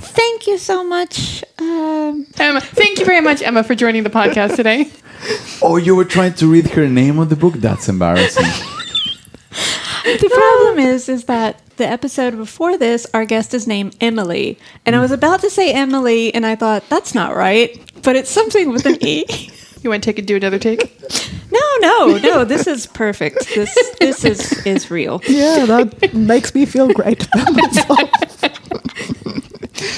Thank 0.01 0.47
you 0.47 0.59
so 0.59 0.83
much. 0.83 1.45
Um, 1.59 2.27
Emma, 2.39 2.61
thank 2.61 2.99
you 2.99 3.05
very 3.05 3.21
much, 3.21 3.43
Emma, 3.43 3.63
for 3.63 3.75
joining 3.75 4.03
the 4.03 4.11
podcast 4.11 4.57
today. 4.57 4.91
Oh, 5.65 5.77
you 5.77 5.95
were 5.95 6.05
trying 6.05 6.35
to 6.35 6.51
read 6.51 6.67
her 6.73 6.89
name 6.89 7.21
on 7.21 7.29
the 7.29 7.37
book? 7.37 7.55
That's 7.55 7.89
embarrassing. 7.89 8.43
the 10.05 10.31
problem 10.33 10.79
is, 10.85 11.09
is 11.09 11.25
that 11.25 11.61
the 11.77 11.87
episode 11.87 12.37
before 12.37 12.77
this, 12.77 13.07
our 13.15 13.25
guest 13.25 13.55
is 13.55 13.69
named 13.69 13.95
Emily, 14.01 14.59
and 14.85 14.97
I 14.97 15.01
was 15.01 15.13
about 15.13 15.41
to 15.43 15.51
say 15.51 15.73
Emily, 15.73 16.35
and 16.35 16.45
I 16.45 16.57
thought 16.57 16.89
that's 16.89 17.15
not 17.15 17.37
right, 17.37 17.79
but 18.03 18.17
it's 18.17 18.29
something 18.31 18.71
with 18.73 18.87
an 18.87 18.99
e. 19.01 19.25
You 19.83 19.91
want 19.91 20.05
to 20.05 20.09
take 20.13 20.19
a 20.21 20.23
do 20.23 20.37
another 20.37 20.61
take? 20.61 20.81
No, 21.51 21.61
no, 21.81 22.17
no. 22.19 22.45
This 22.45 22.69
is 22.69 22.87
perfect. 22.87 23.49
This 23.53 23.75
this 23.99 24.25
is 24.25 24.65
is 24.65 24.93
real. 24.93 25.21
Yeah, 25.27 25.67
that 25.67 26.15
makes 26.15 26.55
me 26.55 26.67
feel 26.67 26.93
great 26.93 27.27
about 27.35 27.53
myself. 27.53 28.11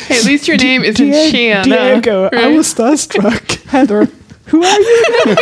Hey, 0.09 0.17
at 0.17 0.25
least 0.25 0.49
your 0.49 0.57
name 0.57 0.85
isn't 0.85 1.11
Die- 1.11 1.31
Shanna. 1.31 1.65
Diego, 1.65 2.31
I 2.33 2.57
was 2.57 2.73
starstruck. 2.73 3.63
Heather, 3.67 4.09
who 4.47 4.63
are 4.63 4.81
you? 4.81 5.05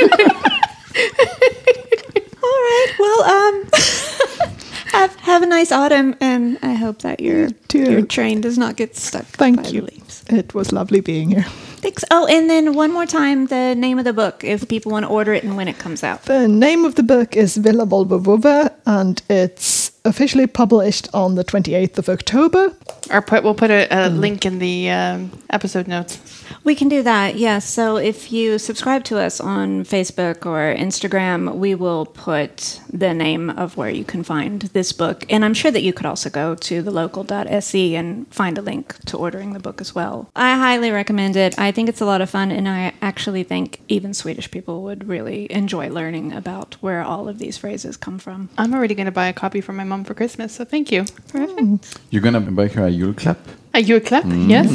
All 2.43 2.51
right. 2.51 2.93
Well, 2.99 3.23
um, 3.23 3.69
have 4.93 5.15
have 5.17 5.43
a 5.43 5.47
nice 5.47 5.73
autumn, 5.73 6.15
and 6.21 6.59
I 6.62 6.75
hope 6.75 7.01
that 7.03 7.21
your 7.21 7.51
too. 7.69 7.91
your 7.91 8.03
train 8.03 8.41
does 8.41 8.59
not 8.59 8.77
get 8.77 8.97
stuck. 8.97 9.25
Thank 9.25 9.62
by 9.62 9.69
you. 9.69 9.81
The 9.83 9.93
leaves. 9.93 10.25
It 10.29 10.55
was 10.55 10.73
lovely 10.73 11.01
being 11.01 11.31
here. 11.31 11.47
Thanks. 11.83 12.05
Oh, 12.11 12.27
and 12.27 12.49
then 12.49 12.75
one 12.75 12.93
more 12.93 13.07
time, 13.07 13.47
the 13.47 13.75
name 13.75 13.99
of 13.99 14.05
the 14.05 14.12
book, 14.12 14.45
if 14.45 14.69
people 14.69 14.93
want 14.93 15.05
to 15.05 15.09
order 15.11 15.33
it 15.33 15.43
and 15.43 15.57
when 15.57 15.67
it 15.67 15.79
comes 15.79 16.05
out. 16.05 16.23
The 16.25 16.47
name 16.47 16.85
of 16.85 16.95
the 16.95 17.03
book 17.03 17.35
is 17.37 17.57
Villa 17.57 17.87
Volvo 17.87 18.73
and 18.87 19.21
it's 19.29 19.91
officially 20.05 20.47
published 20.47 21.09
on 21.12 21.35
the 21.35 21.45
28th 21.45 21.99
of 21.99 22.09
October. 22.09 22.73
Or 23.11 23.21
put 23.21 23.43
we'll 23.43 23.55
put 23.55 23.71
a, 23.71 23.85
a 23.91 24.09
Mm. 24.11 24.19
link 24.19 24.47
in 24.47 24.59
the 24.59 24.91
um, 24.91 25.31
episode 25.51 25.88
notes. 25.88 26.21
We 26.65 26.75
can 26.75 26.88
do 26.88 27.03
that, 27.03 27.35
yes. 27.37 27.69
So 27.69 27.97
if 27.97 28.31
you 28.31 28.59
subscribe 28.59 29.03
to 29.05 29.19
us 29.19 29.41
on 29.41 29.85
Facebook 29.85 30.47
or 30.47 30.75
Instagram, 30.75 31.57
we 31.57 31.75
will 31.75 32.07
put 32.07 32.81
the 32.93 33.12
name 33.12 33.51
of 33.51 33.77
where 33.77 33.91
you 33.91 34.05
can 34.05 34.23
find 34.23 34.62
this 34.73 34.93
book. 34.93 35.25
And 35.31 35.45
I'm 35.45 35.55
sure 35.55 35.71
that 35.73 35.83
you 35.83 35.93
could 35.93 36.07
also 36.07 36.31
go 36.31 36.55
to 36.55 36.83
thelocal.se 36.83 37.95
and 37.97 38.33
find 38.33 38.59
a 38.59 38.62
link 38.62 38.97
to 39.07 39.17
ordering 39.17 39.53
the 39.53 39.59
book 39.61 39.81
as 39.81 39.95
well. 39.95 40.31
I 40.37 40.57
highly 40.57 40.91
recommend 40.91 41.37
it. 41.37 41.59
I 41.59 41.73
think 41.73 41.88
it's 41.88 42.01
a 42.01 42.07
lot 42.07 42.21
of 42.21 42.31
fun, 42.31 42.51
and 42.53 42.69
I 42.69 42.93
actually 43.03 43.43
think 43.43 43.81
even 43.88 44.15
Swedish 44.15 44.51
people 44.51 44.83
would 44.83 45.09
really 45.09 45.51
enjoy 45.51 45.88
learning 45.91 46.33
about 46.33 46.75
where 46.81 47.03
all 47.03 47.29
of 47.29 47.38
these 47.38 47.59
phrases 47.59 47.97
come 47.97 48.19
from. 48.19 48.49
I'm 48.57 48.73
already 48.75 48.95
going 48.95 49.07
to 49.07 49.12
buy 49.12 49.27
a 49.27 49.33
copy 49.33 49.61
for 49.61 49.73
my 49.73 49.85
mom 49.85 50.05
for 50.05 50.15
Christmas, 50.15 50.53
so 50.55 50.65
thank 50.65 50.93
you. 50.93 51.05
Perfect. 51.29 51.99
You're 52.11 52.23
gonna 52.23 52.41
buy 52.41 52.69
her 52.69 52.87
a 52.87 52.91
Yule 53.03 53.15
clap? 53.15 53.38
A 53.75 53.81
you 53.81 53.97
a 53.97 54.01
clap? 54.01 54.23
Mm. 54.23 54.49
Yes. 54.49 54.71